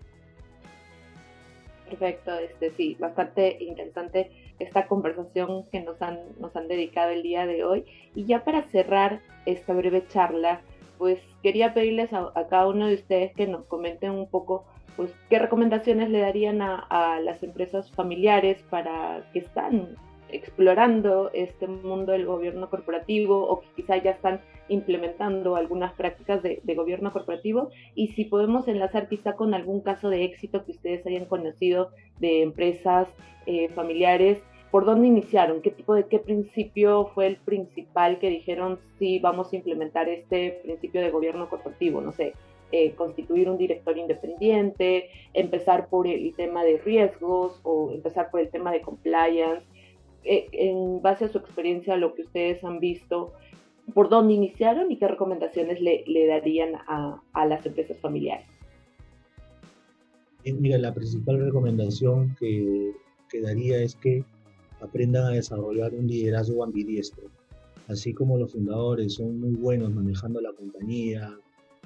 Perfecto, 1.90 2.32
este 2.40 2.72
sí, 2.72 2.96
bastante 3.00 3.64
interesante 3.64 4.32
esta 4.60 4.88
conversación 4.88 5.66
que 5.72 5.82
nos 5.82 6.02
han, 6.02 6.20
nos 6.40 6.56
han 6.56 6.68
dedicado 6.68 7.12
el 7.12 7.24
día 7.24 7.46
de 7.46 7.64
hoy. 7.64 7.86
Y 8.14 8.26
ya 8.26 8.44
para 8.44 8.64
cerrar 8.64 9.22
esta 9.46 9.74
breve 9.74 10.06
charla, 10.08 10.62
pues 10.98 11.20
quería 11.44 11.74
pedirles 11.74 12.14
a, 12.14 12.32
cada 12.50 12.68
uno 12.68 12.88
de 12.88 12.96
ustedes 12.96 13.34
que 13.34 13.48
nos 13.48 13.66
comenten 13.66 14.12
un 14.12 14.28
poco 14.28 14.66
pues 14.96 15.14
qué 15.30 15.40
recomendaciones 15.40 16.10
le 16.10 16.20
darían 16.20 16.62
a, 16.62 16.76
a 16.90 17.20
las 17.20 17.44
empresas 17.44 17.92
familiares 17.92 18.64
para 18.70 19.30
que 19.34 19.40
están 19.40 19.98
explorando 20.30 21.32
este 21.34 21.68
mundo 21.68 22.14
del 22.14 22.26
gobierno 22.26 22.70
corporativo 22.70 23.46
o 23.46 23.60
que 23.60 23.68
quizá 23.76 23.98
ya 23.98 24.12
están 24.12 24.40
implementando 24.68 25.56
algunas 25.56 25.94
prácticas 25.94 26.42
de, 26.44 26.62
gobierno 26.76 27.14
corporativo 27.14 27.70
y 27.94 28.10
si 28.10 28.26
podemos 28.26 28.68
enlazar 28.68 29.08
quizá 29.08 29.34
con 29.34 29.54
algún 29.54 29.82
caso 29.82 30.10
de 30.10 30.24
éxito 30.26 30.66
que 30.66 30.72
ustedes 30.72 31.06
hayan 31.06 31.26
conocido 31.26 31.92
de 32.20 32.42
empresas 32.42 33.08
eh, 33.46 33.70
familiares, 33.70 34.40
¿por 34.72 34.86
dónde 34.86 35.08
iniciaron? 35.08 35.62
¿Qué 35.62 35.72
tipo 35.72 35.94
de 35.94 36.06
qué 36.08 36.20
principio 36.20 37.12
fue 37.14 37.28
el 37.28 37.38
principal 37.38 38.20
que 38.20 38.30
dijeron 38.30 38.80
sí 39.00 39.20
vamos 39.20 39.54
a 39.54 39.56
implementar 39.56 40.10
este 40.10 40.60
principio 40.64 41.02
de 41.02 41.12
gobierno 41.12 41.50
corporativo? 41.50 42.02
No 42.02 42.12
sé, 42.12 42.34
eh, 42.72 42.92
constituir 42.92 43.50
un 43.50 43.58
director 43.58 43.98
independiente, 43.98 45.10
empezar 45.34 45.88
por 45.88 46.08
el 46.08 46.34
tema 46.36 46.64
de 46.64 46.78
riesgos 46.80 47.60
o 47.64 47.92
empezar 47.92 48.32
por 48.32 48.42
el 48.42 48.50
tema 48.50 48.72
de 48.72 48.82
compliance 48.82 49.66
eh, 50.26 50.48
en 50.52 51.02
base 51.02 51.26
a 51.26 51.28
su 51.28 51.38
experiencia, 51.38 51.96
lo 51.96 52.16
que 52.16 52.24
ustedes 52.24 52.64
han 52.64 52.80
visto, 52.80 53.34
por 53.96 54.10
dónde 54.10 54.34
iniciaron 54.34 54.92
y 54.92 54.98
qué 54.98 55.08
recomendaciones 55.08 55.80
le, 55.80 56.28
darían 56.28 56.76
a, 56.86 57.46
las 57.48 57.66
empresas 57.66 57.98
familiares. 58.02 58.46
Eh, 60.44 60.52
mira, 60.52 60.78
la 60.78 60.94
principal 60.94 61.40
recomendación 61.40 62.36
que, 62.38 62.92
daría 63.42 63.82
es 63.82 63.96
que 63.96 64.24
aprendan 64.82 65.28
a 65.28 65.30
desarrollar 65.30 65.94
un 65.94 66.08
liderazgo 66.08 66.66
ambidiestro. 66.66 67.30
Así 67.88 68.14
como 68.14 68.38
los 68.38 68.52
fundadores 68.52 69.14
son 69.14 69.40
muy 69.40 69.52
buenos 69.52 69.94
manejando 69.94 70.42
la 70.42 70.52
compañía, 70.52 71.34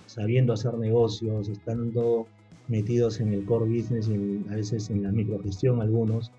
sabiendo 0.08 0.54
hacer 0.54 0.74
negocios, 0.80 1.48
estando 1.48 2.26
metidos 2.70 3.20
en 3.20 3.34
el 3.34 3.46
core 3.46 3.66
business 3.66 4.10
y 4.10 4.44
a 4.52 4.56
veces 4.56 4.90
en 4.90 5.04
la 5.04 5.12
microgestión 5.12 5.80
algunos, 5.80 6.32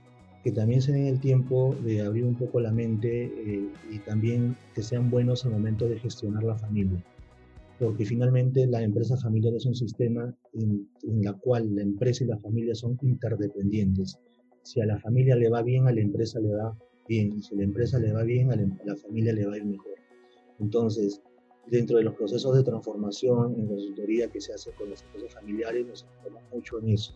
que 0.43 0.53
también 0.53 0.81
se 0.81 0.93
den 0.93 1.07
el 1.07 1.21
tiempo 1.21 1.77
de 1.85 2.01
abrir 2.01 2.25
un 2.25 2.35
poco 2.35 2.61
la 2.61 2.73
mente 2.73 3.25
eh, 3.25 3.69
y 3.91 3.99
también 3.99 4.57
que 4.75 4.83
sean 4.83 5.11
buenos 5.11 5.45
al 5.45 5.53
momento 5.53 5.87
de 5.87 5.99
gestionar 5.99 6.43
la 6.43 6.57
familia. 6.57 7.05
Porque 7.79 8.05
finalmente 8.05 8.67
la 8.67 8.83
empresa 8.83 9.17
familiar 9.17 9.55
es 9.55 9.67
un 9.67 9.75
sistema 9.75 10.35
en, 10.55 10.89
en 11.03 11.23
la 11.23 11.35
cual 11.35 11.75
la 11.75 11.83
empresa 11.83 12.25
y 12.25 12.29
la 12.29 12.39
familia 12.39 12.75
son 12.75 12.99
interdependientes. 13.03 14.19
Si 14.63 14.81
a 14.81 14.87
la 14.87 14.99
familia 14.99 15.37
le 15.37 15.49
va 15.49 15.63
bien, 15.63 15.89
a 15.89 15.93
la 15.93 16.01
empresa 16.01 16.41
le 16.41 16.55
va 16.55 16.77
bien. 17.09 17.33
Y 17.39 17.43
si 17.43 17.55
a 17.55 17.59
la 17.59 17.65
empresa 17.65 17.99
le 17.99 18.13
va 18.13 18.23
bien, 18.23 18.51
a 18.53 18.57
la, 18.57 18.63
a 18.63 18.87
la 18.87 18.97
familia 18.97 19.33
le 19.33 19.47
va 19.47 19.55
a 19.55 19.59
ir 19.59 19.65
mejor. 19.65 19.95
Entonces, 20.59 21.23
dentro 21.71 21.99
de 21.99 22.05
los 22.05 22.15
procesos 22.15 22.55
de 22.57 22.63
transformación 22.63 23.55
en 23.59 23.67
consultoría 23.67 24.29
que 24.29 24.41
se 24.41 24.53
hace 24.53 24.73
con 24.73 24.91
las 24.91 25.03
empresas 25.03 25.35
familiares, 25.35 25.87
nos 25.87 26.03
enfocamos 26.05 26.43
mucho 26.53 26.79
en 26.81 26.89
eso 26.91 27.15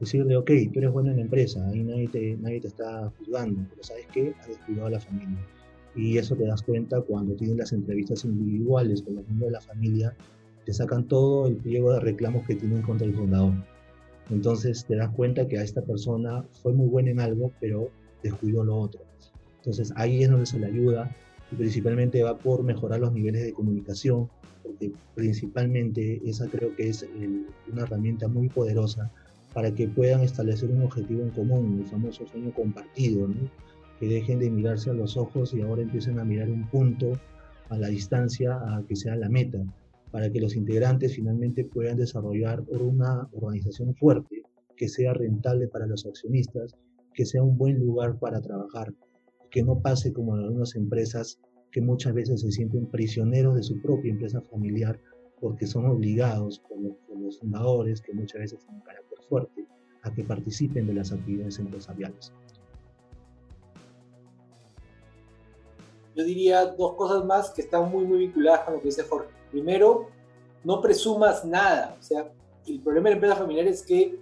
decirle, 0.00 0.36
ok, 0.36 0.50
tú 0.72 0.78
eres 0.78 0.90
bueno 0.90 1.10
en 1.10 1.16
la 1.16 1.22
empresa, 1.22 1.66
ahí 1.68 1.82
nadie 1.82 2.08
te, 2.08 2.36
nadie 2.38 2.60
te 2.60 2.68
está 2.68 3.12
juzgando, 3.18 3.66
pero 3.68 3.82
¿sabes 3.82 4.06
qué? 4.12 4.34
Has 4.40 4.48
descuidado 4.48 4.86
a 4.86 4.90
la 4.90 5.00
familia. 5.00 5.46
Y 5.94 6.18
eso 6.18 6.34
te 6.34 6.46
das 6.46 6.62
cuenta 6.62 7.00
cuando 7.02 7.34
tienes 7.34 7.56
las 7.56 7.72
entrevistas 7.72 8.24
individuales 8.24 9.02
con 9.02 9.16
los 9.16 9.26
miembros 9.26 9.48
de 9.48 9.52
la 9.52 9.60
familia, 9.60 10.16
te 10.64 10.72
sacan 10.72 11.06
todo 11.06 11.46
el 11.46 11.56
pliego 11.56 11.92
de 11.92 12.00
reclamos 12.00 12.46
que 12.46 12.54
tienen 12.54 12.82
contra 12.82 13.06
el 13.06 13.14
fundador. 13.14 13.52
Entonces 14.30 14.84
te 14.86 14.96
das 14.96 15.10
cuenta 15.10 15.46
que 15.48 15.58
a 15.58 15.62
esta 15.62 15.82
persona 15.82 16.44
fue 16.62 16.72
muy 16.72 16.88
buena 16.88 17.10
en 17.10 17.20
algo, 17.20 17.52
pero 17.60 17.90
descuidó 18.22 18.64
lo 18.64 18.76
otro. 18.76 19.02
Entonces 19.58 19.92
ahí 19.96 20.22
es 20.22 20.30
donde 20.30 20.46
se 20.46 20.58
le 20.58 20.66
ayuda 20.66 21.14
y 21.52 21.56
principalmente 21.56 22.22
va 22.22 22.38
por 22.38 22.62
mejorar 22.62 23.00
los 23.00 23.12
niveles 23.12 23.42
de 23.42 23.52
comunicación, 23.52 24.30
porque 24.62 24.92
principalmente 25.14 26.22
esa 26.24 26.46
creo 26.46 26.74
que 26.76 26.88
es 26.88 27.06
una 27.70 27.82
herramienta 27.82 28.28
muy 28.28 28.48
poderosa 28.48 29.10
para 29.52 29.74
que 29.74 29.88
puedan 29.88 30.22
establecer 30.22 30.70
un 30.70 30.82
objetivo 30.82 31.22
en 31.22 31.30
común, 31.30 31.80
el 31.80 31.86
famoso 31.86 32.26
sueño 32.26 32.52
compartido, 32.52 33.28
que 33.98 34.06
dejen 34.06 34.38
de 34.38 34.50
mirarse 34.50 34.90
a 34.90 34.94
los 34.94 35.16
ojos 35.16 35.52
y 35.54 35.60
ahora 35.60 35.82
empiecen 35.82 36.18
a 36.18 36.24
mirar 36.24 36.50
un 36.50 36.68
punto 36.68 37.12
a 37.68 37.78
la 37.78 37.88
distancia 37.88 38.54
a 38.54 38.84
que 38.86 38.96
sea 38.96 39.16
la 39.16 39.28
meta, 39.28 39.58
para 40.10 40.30
que 40.30 40.40
los 40.40 40.56
integrantes 40.56 41.14
finalmente 41.14 41.64
puedan 41.64 41.96
desarrollar 41.96 42.62
una 42.70 43.28
organización 43.32 43.94
fuerte, 43.94 44.42
que 44.76 44.88
sea 44.88 45.12
rentable 45.12 45.68
para 45.68 45.86
los 45.86 46.06
accionistas, 46.06 46.74
que 47.14 47.26
sea 47.26 47.42
un 47.42 47.56
buen 47.58 47.78
lugar 47.78 48.18
para 48.18 48.40
trabajar, 48.40 48.92
que 49.50 49.62
no 49.62 49.80
pase 49.80 50.12
como 50.12 50.36
en 50.36 50.44
algunas 50.44 50.74
empresas 50.74 51.38
que 51.70 51.80
muchas 51.80 52.14
veces 52.14 52.40
se 52.40 52.50
sienten 52.50 52.86
prisioneros 52.86 53.54
de 53.54 53.62
su 53.62 53.80
propia 53.80 54.10
empresa 54.10 54.40
familiar 54.50 54.98
porque 55.40 55.66
son 55.66 55.86
obligados 55.86 56.60
por 56.68 56.78
los, 56.80 57.38
fundadores, 57.38 58.00
que 58.00 58.12
muchas 58.12 58.40
veces 58.40 58.66
un 58.68 58.80
carácter 58.80 59.09
fuerte, 59.30 59.66
a 60.02 60.12
que 60.12 60.24
participen 60.24 60.86
de 60.86 60.94
las 60.94 61.12
actividades 61.12 61.58
empresariales. 61.58 62.32
Yo 66.16 66.24
diría 66.24 66.66
dos 66.66 66.94
cosas 66.94 67.24
más 67.24 67.50
que 67.50 67.62
están 67.62 67.90
muy, 67.90 68.04
muy 68.04 68.18
vinculadas 68.18 68.60
con 68.64 68.74
lo 68.74 68.80
que 68.80 68.88
dice 68.88 69.04
Jorge. 69.04 69.30
Primero, 69.50 70.08
no 70.64 70.80
presumas 70.80 71.44
nada. 71.44 71.96
O 71.98 72.02
sea, 72.02 72.30
el 72.66 72.80
problema 72.80 73.08
de 73.08 73.10
la 73.10 73.16
empresa 73.16 73.36
familiar 73.36 73.66
es 73.66 73.82
que 73.82 74.18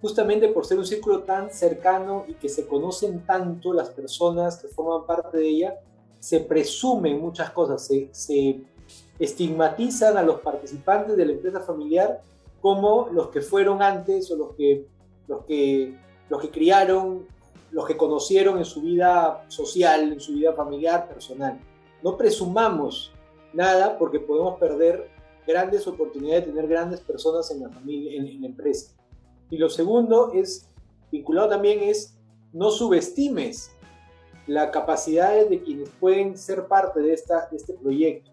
justamente 0.00 0.48
por 0.48 0.64
ser 0.64 0.78
un 0.78 0.86
círculo 0.86 1.22
tan 1.22 1.50
cercano 1.50 2.24
y 2.28 2.34
que 2.34 2.48
se 2.48 2.66
conocen 2.66 3.26
tanto 3.26 3.72
las 3.72 3.90
personas 3.90 4.56
que 4.56 4.68
forman 4.68 5.06
parte 5.06 5.38
de 5.38 5.48
ella, 5.48 5.80
se 6.18 6.40
presumen 6.40 7.20
muchas 7.20 7.50
cosas, 7.50 7.84
se, 7.84 8.08
se 8.12 8.60
estigmatizan 9.18 10.16
a 10.16 10.22
los 10.22 10.40
participantes 10.40 11.16
de 11.16 11.26
la 11.26 11.32
empresa 11.32 11.60
familiar 11.60 12.20
como 12.62 13.08
los 13.12 13.28
que 13.28 13.42
fueron 13.42 13.82
antes 13.82 14.30
o 14.30 14.36
los 14.36 14.54
que, 14.54 14.86
los 15.28 15.44
que, 15.44 15.98
los 16.30 16.40
que 16.40 16.50
criaron, 16.50 17.26
los 17.70 17.86
que 17.86 17.96
conocieron 17.96 18.56
en 18.58 18.64
su 18.64 18.80
vida 18.80 19.44
social, 19.48 20.12
en 20.12 20.20
su 20.20 20.32
vida 20.32 20.54
familiar, 20.54 21.08
personal. 21.08 21.60
No 22.02 22.16
presumamos 22.16 23.12
nada 23.52 23.98
porque 23.98 24.20
podemos 24.20 24.58
perder 24.58 25.10
grandes 25.46 25.86
oportunidades 25.86 26.46
de 26.46 26.52
tener 26.52 26.68
grandes 26.68 27.00
personas 27.00 27.50
en 27.50 27.64
la 27.64 27.68
familia, 27.68 28.12
en, 28.16 28.40
la 28.40 28.46
empresa. 28.46 28.94
Y 29.50 29.58
lo 29.58 29.68
segundo 29.68 30.32
es, 30.32 30.70
vinculado 31.10 31.48
también 31.48 31.80
es, 31.82 32.16
no 32.52 32.70
subestimes 32.70 33.72
la 34.46 34.70
capacidad 34.70 35.46
de 35.46 35.62
quienes 35.62 35.90
pueden 36.00 36.38
ser 36.38 36.66
parte 36.68 37.00
de, 37.00 37.12
esta, 37.12 37.48
de 37.50 37.56
este 37.56 37.74
proyecto 37.74 38.32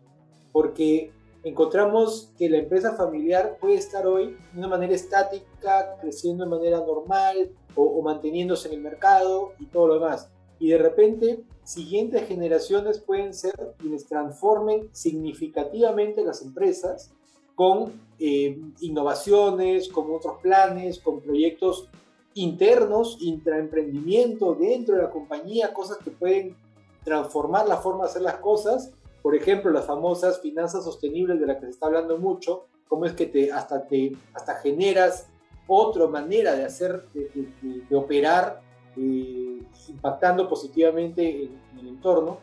porque 0.51 1.11
encontramos 1.43 2.31
que 2.37 2.49
la 2.49 2.57
empresa 2.57 2.95
familiar 2.95 3.57
puede 3.59 3.75
estar 3.75 4.05
hoy 4.05 4.37
de 4.53 4.59
una 4.59 4.67
manera 4.67 4.93
estática, 4.93 5.97
creciendo 6.01 6.43
de 6.43 6.49
manera 6.49 6.79
normal 6.79 7.51
o, 7.75 8.01
manteniéndose 8.01 8.67
en 8.67 8.75
el 8.75 8.81
mercado 8.81 9.53
y 9.59 9.65
todo 9.67 9.87
lo 9.87 9.93
demás. 9.95 10.29
Y 10.59 10.69
de 10.69 10.77
repente, 10.77 11.43
siguientes 11.63 12.27
generaciones 12.27 12.99
pueden 12.99 13.33
ser 13.33 13.53
quienes 13.77 14.05
transformen 14.07 14.89
significativamente 14.91 16.23
las 16.23 16.41
empresas 16.41 17.11
con 17.55 17.93
eh, 18.19 18.59
innovaciones, 18.81 19.87
con 19.89 20.13
otros 20.13 20.41
planes, 20.41 20.99
con 20.99 21.21
proyectos 21.21 21.87
internos, 22.33 23.17
intraemprendimiento 23.21 24.55
dentro 24.55 24.95
de 24.95 25.03
la 25.03 25.09
compañía, 25.09 25.73
cosas 25.73 25.97
que 25.97 26.11
pueden 26.11 26.55
transformar 27.03 27.67
la 27.67 27.77
forma 27.77 28.03
de 28.03 28.09
hacer 28.09 28.21
las 28.21 28.37
cosas 28.37 28.91
por 29.29 29.35
ejemplo, 29.35 29.69
las 29.69 29.85
famosas 29.85 30.41
finanzas 30.41 30.83
sostenibles 30.83 31.39
de 31.39 31.45
las 31.45 31.57
que 31.57 31.65
se 31.65 31.69
está 31.69 31.85
hablando 31.85 32.17
mucho, 32.17 32.65
cómo 32.87 33.05
es 33.05 33.13
que 33.13 33.27
te, 33.27 33.51
hasta, 33.51 33.85
te, 33.85 34.13
hasta 34.33 34.55
generas 34.55 35.27
otra 35.67 36.07
manera 36.07 36.55
de 36.55 36.65
hacer, 36.65 37.05
de, 37.13 37.95
operar, 37.95 38.59
eh, 38.97 39.61
impactando 39.87 40.49
positivamente 40.49 41.43
en, 41.43 41.61
el 41.79 41.89
entorno. 41.89 42.39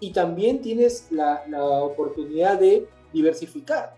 Y 0.00 0.12
también 0.12 0.60
tienes 0.60 1.10
la, 1.10 1.44
oportunidad 1.82 2.60
de 2.60 2.86
diversificar 3.10 3.94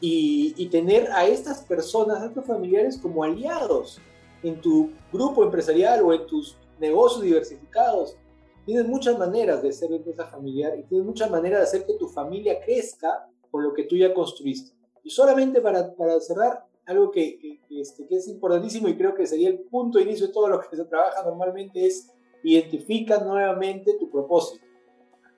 y, 0.00 0.52
y, 0.56 0.66
tener 0.66 1.12
a 1.12 1.26
estas 1.26 1.60
personas, 1.60 2.22
a 2.22 2.26
estos 2.26 2.44
familiares 2.44 2.98
como 2.98 3.22
aliados 3.22 4.00
en 4.42 4.60
tu 4.60 4.90
grupo 5.12 5.44
empresarial 5.44 6.02
o 6.02 6.12
en 6.12 6.26
tus 6.26 6.56
negocios 6.80 7.22
diversificados 7.22 8.16
Tienes 8.64 8.86
muchas 8.86 9.18
maneras 9.18 9.62
de 9.62 9.72
ser 9.72 9.92
empresa 9.92 10.26
familiar 10.26 10.78
y 10.78 10.84
tienes 10.84 11.06
muchas 11.06 11.30
maneras 11.30 11.60
de 11.60 11.64
hacer 11.64 11.86
que 11.86 11.94
tu 11.94 12.08
familia 12.08 12.60
crezca 12.64 13.28
con 13.50 13.62
lo 13.64 13.74
que 13.74 13.84
tú 13.84 13.96
ya 13.96 14.14
construiste. 14.14 14.72
Y 15.02 15.10
solamente 15.10 15.60
para, 15.60 15.94
para 15.94 16.20
cerrar, 16.20 16.64
algo 16.86 17.10
que, 17.10 17.38
que, 17.38 17.80
este, 17.80 18.06
que, 18.06 18.16
es 18.16 18.28
importantísimo 18.28 18.88
y 18.88 18.96
creo 18.96 19.14
que 19.14 19.26
sería 19.26 19.48
el 19.48 19.60
punto 19.60 19.98
de 19.98 20.04
inicio 20.04 20.26
de 20.26 20.32
todo 20.32 20.48
lo 20.48 20.60
que 20.60 20.76
se 20.76 20.84
trabaja 20.84 21.22
normalmente 21.24 21.86
es 21.86 22.10
identifica 22.42 23.18
nuevamente 23.18 23.94
tu 23.98 24.10
propósito. 24.10 24.64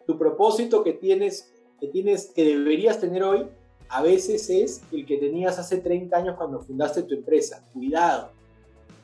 Tu 0.07 0.19
propósito 0.19 0.83
que 0.83 0.95
tienes, 0.95 1.53
que 1.81 1.89
tienes, 1.89 2.31
que 2.35 2.45
deberías 2.45 3.01
tener 3.01 3.23
hoy, 3.23 3.47
a 3.89 4.03
veces 4.03 4.49
es 4.51 4.83
el 4.93 5.07
que 5.07 5.19
tenías 5.19 5.59
hace 5.59 5.79
30 5.79 6.17
años 6.17 6.37
cuando 6.37 6.61
fundaste 6.61 7.03
tu 7.03 7.15
empresa. 7.15 7.63
Cuidado, 7.73 8.33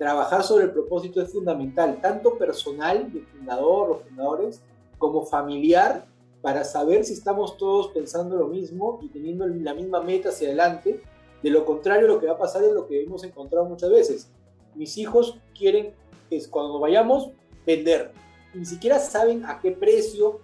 trabajar 0.00 0.42
sobre 0.42 0.64
el 0.64 0.70
propósito 0.70 1.20
es 1.20 1.30
fundamental, 1.30 2.00
tanto 2.00 2.38
personal 2.38 3.12
del 3.12 3.26
fundador 3.26 3.90
o 3.90 3.98
fundadores, 3.98 4.62
como 4.96 5.26
familiar, 5.26 6.06
para 6.40 6.64
saber 6.64 7.04
si 7.04 7.12
estamos 7.12 7.58
todos 7.58 7.88
pensando 7.88 8.34
lo 8.34 8.46
mismo 8.46 8.98
y 9.02 9.10
teniendo 9.10 9.46
la 9.46 9.74
misma 9.74 10.00
meta 10.00 10.30
hacia 10.30 10.48
adelante. 10.48 11.02
De 11.42 11.50
lo 11.50 11.66
contrario, 11.66 12.06
lo 12.06 12.18
que 12.18 12.24
va 12.24 12.32
a 12.32 12.38
pasar 12.38 12.64
es 12.64 12.72
lo 12.72 12.86
que 12.86 13.02
hemos 13.02 13.24
encontrado 13.24 13.66
muchas 13.66 13.90
veces. 13.90 14.30
Mis 14.74 14.96
hijos 14.96 15.36
quieren, 15.54 15.92
es 16.30 16.48
cuando 16.48 16.80
vayamos, 16.80 17.32
vender. 17.66 18.12
Ni 18.54 18.64
siquiera 18.64 18.98
saben 19.00 19.44
a 19.44 19.60
qué 19.60 19.72
precio, 19.72 20.40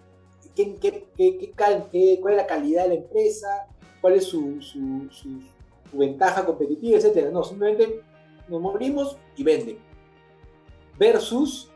qué, 0.55 0.75
qué, 0.75 1.07
qué, 1.17 2.19
cuál 2.21 2.35
es 2.35 2.37
la 2.37 2.47
calidad 2.47 2.83
de 2.83 2.89
la 2.91 2.95
empresa, 2.97 3.69
cuál 4.03 4.17
es 4.17 4.25
su, 4.25 4.61
su, 4.61 5.09
su, 5.11 5.41
su 5.91 5.97
ventaja 5.97 6.45
competitiva, 6.45 6.99
etc. 6.99 7.31
No, 7.33 7.43
simplemente 7.43 8.03
nos 8.49 8.61
morimos 8.61 9.17
y 9.37 9.45
vende. 9.45 9.79
Versus 10.99 11.71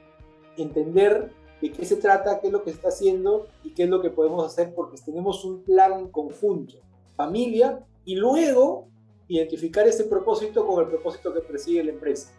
entender 0.56 1.30
de 1.60 1.72
qué 1.72 1.84
se 1.84 1.96
trata, 1.96 2.40
qué 2.40 2.46
es 2.46 2.52
lo 2.52 2.62
que 2.62 2.70
está 2.70 2.88
haciendo 2.88 3.48
y 3.64 3.70
qué 3.70 3.84
es 3.84 3.88
lo 3.90 4.00
que 4.00 4.10
podemos 4.10 4.44
hacer 4.44 4.74
porque 4.74 4.96
tenemos 5.04 5.44
un 5.44 5.62
plan 5.62 6.08
conjunto, 6.08 6.76
familia, 7.16 7.84
y 8.04 8.16
luego 8.16 8.88
identificar 9.28 9.86
ese 9.86 10.04
propósito 10.04 10.66
con 10.66 10.82
el 10.82 10.88
propósito 10.88 11.32
que 11.32 11.40
persigue 11.40 11.84
la 11.84 11.92
empresa. 11.92 12.32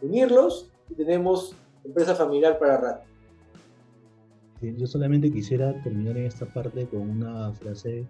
Unirlos 0.00 0.70
y 0.90 0.94
tenemos 0.94 1.54
empresa 1.84 2.14
familiar 2.14 2.58
para 2.58 2.76
rato. 2.76 3.06
Yo 4.60 4.86
solamente 4.86 5.30
quisiera 5.30 5.80
terminar 5.82 6.16
en 6.16 6.26
esta 6.26 6.46
parte 6.46 6.86
con 6.88 7.00
una 7.00 7.52
frase 7.52 8.06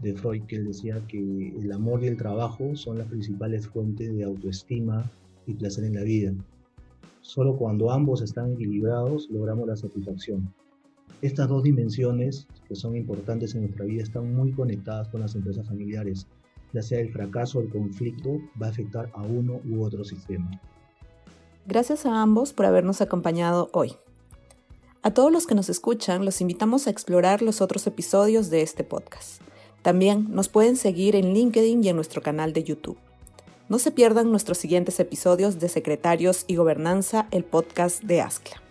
de 0.00 0.14
Freud 0.14 0.42
que 0.44 0.56
él 0.56 0.66
decía 0.66 1.00
que 1.08 1.18
el 1.18 1.72
amor 1.72 2.02
y 2.02 2.06
el 2.06 2.16
trabajo 2.16 2.76
son 2.76 2.98
las 2.98 3.08
principales 3.08 3.66
fuentes 3.66 4.14
de 4.14 4.24
autoestima 4.24 5.10
y 5.46 5.54
placer 5.54 5.84
en 5.84 5.94
la 5.94 6.02
vida. 6.02 6.32
Solo 7.20 7.56
cuando 7.56 7.90
ambos 7.90 8.22
están 8.22 8.52
equilibrados 8.52 9.28
logramos 9.30 9.66
la 9.66 9.76
satisfacción. 9.76 10.52
Estas 11.22 11.48
dos 11.48 11.62
dimensiones 11.62 12.46
que 12.68 12.76
son 12.76 12.94
importantes 12.94 13.54
en 13.54 13.62
nuestra 13.62 13.86
vida 13.86 14.02
están 14.02 14.34
muy 14.34 14.52
conectadas 14.52 15.08
con 15.08 15.22
las 15.22 15.34
empresas 15.34 15.66
familiares. 15.66 16.26
Ya 16.72 16.82
sea 16.82 17.00
el 17.00 17.10
fracaso 17.10 17.58
o 17.58 17.62
el 17.62 17.70
conflicto 17.70 18.38
va 18.60 18.66
a 18.66 18.70
afectar 18.70 19.10
a 19.14 19.22
uno 19.22 19.60
u 19.68 19.82
otro 19.82 20.04
sistema. 20.04 20.50
Gracias 21.66 22.06
a 22.06 22.22
ambos 22.22 22.52
por 22.52 22.66
habernos 22.66 23.00
acompañado 23.00 23.70
hoy. 23.72 23.94
A 25.02 25.14
todos 25.14 25.32
los 25.32 25.46
que 25.46 25.54
nos 25.54 25.68
escuchan, 25.68 26.24
los 26.24 26.40
invitamos 26.40 26.86
a 26.86 26.90
explorar 26.90 27.40
los 27.40 27.60
otros 27.60 27.86
episodios 27.86 28.50
de 28.50 28.62
este 28.62 28.84
podcast. 28.84 29.40
También 29.86 30.26
nos 30.34 30.48
pueden 30.48 30.74
seguir 30.74 31.14
en 31.14 31.32
LinkedIn 31.32 31.84
y 31.84 31.88
en 31.90 31.94
nuestro 31.94 32.20
canal 32.20 32.52
de 32.52 32.64
YouTube. 32.64 32.98
No 33.68 33.78
se 33.78 33.92
pierdan 33.92 34.32
nuestros 34.32 34.58
siguientes 34.58 34.98
episodios 34.98 35.60
de 35.60 35.68
Secretarios 35.68 36.44
y 36.48 36.56
Gobernanza, 36.56 37.28
el 37.30 37.44
podcast 37.44 38.02
de 38.02 38.20
ASCLA. 38.20 38.65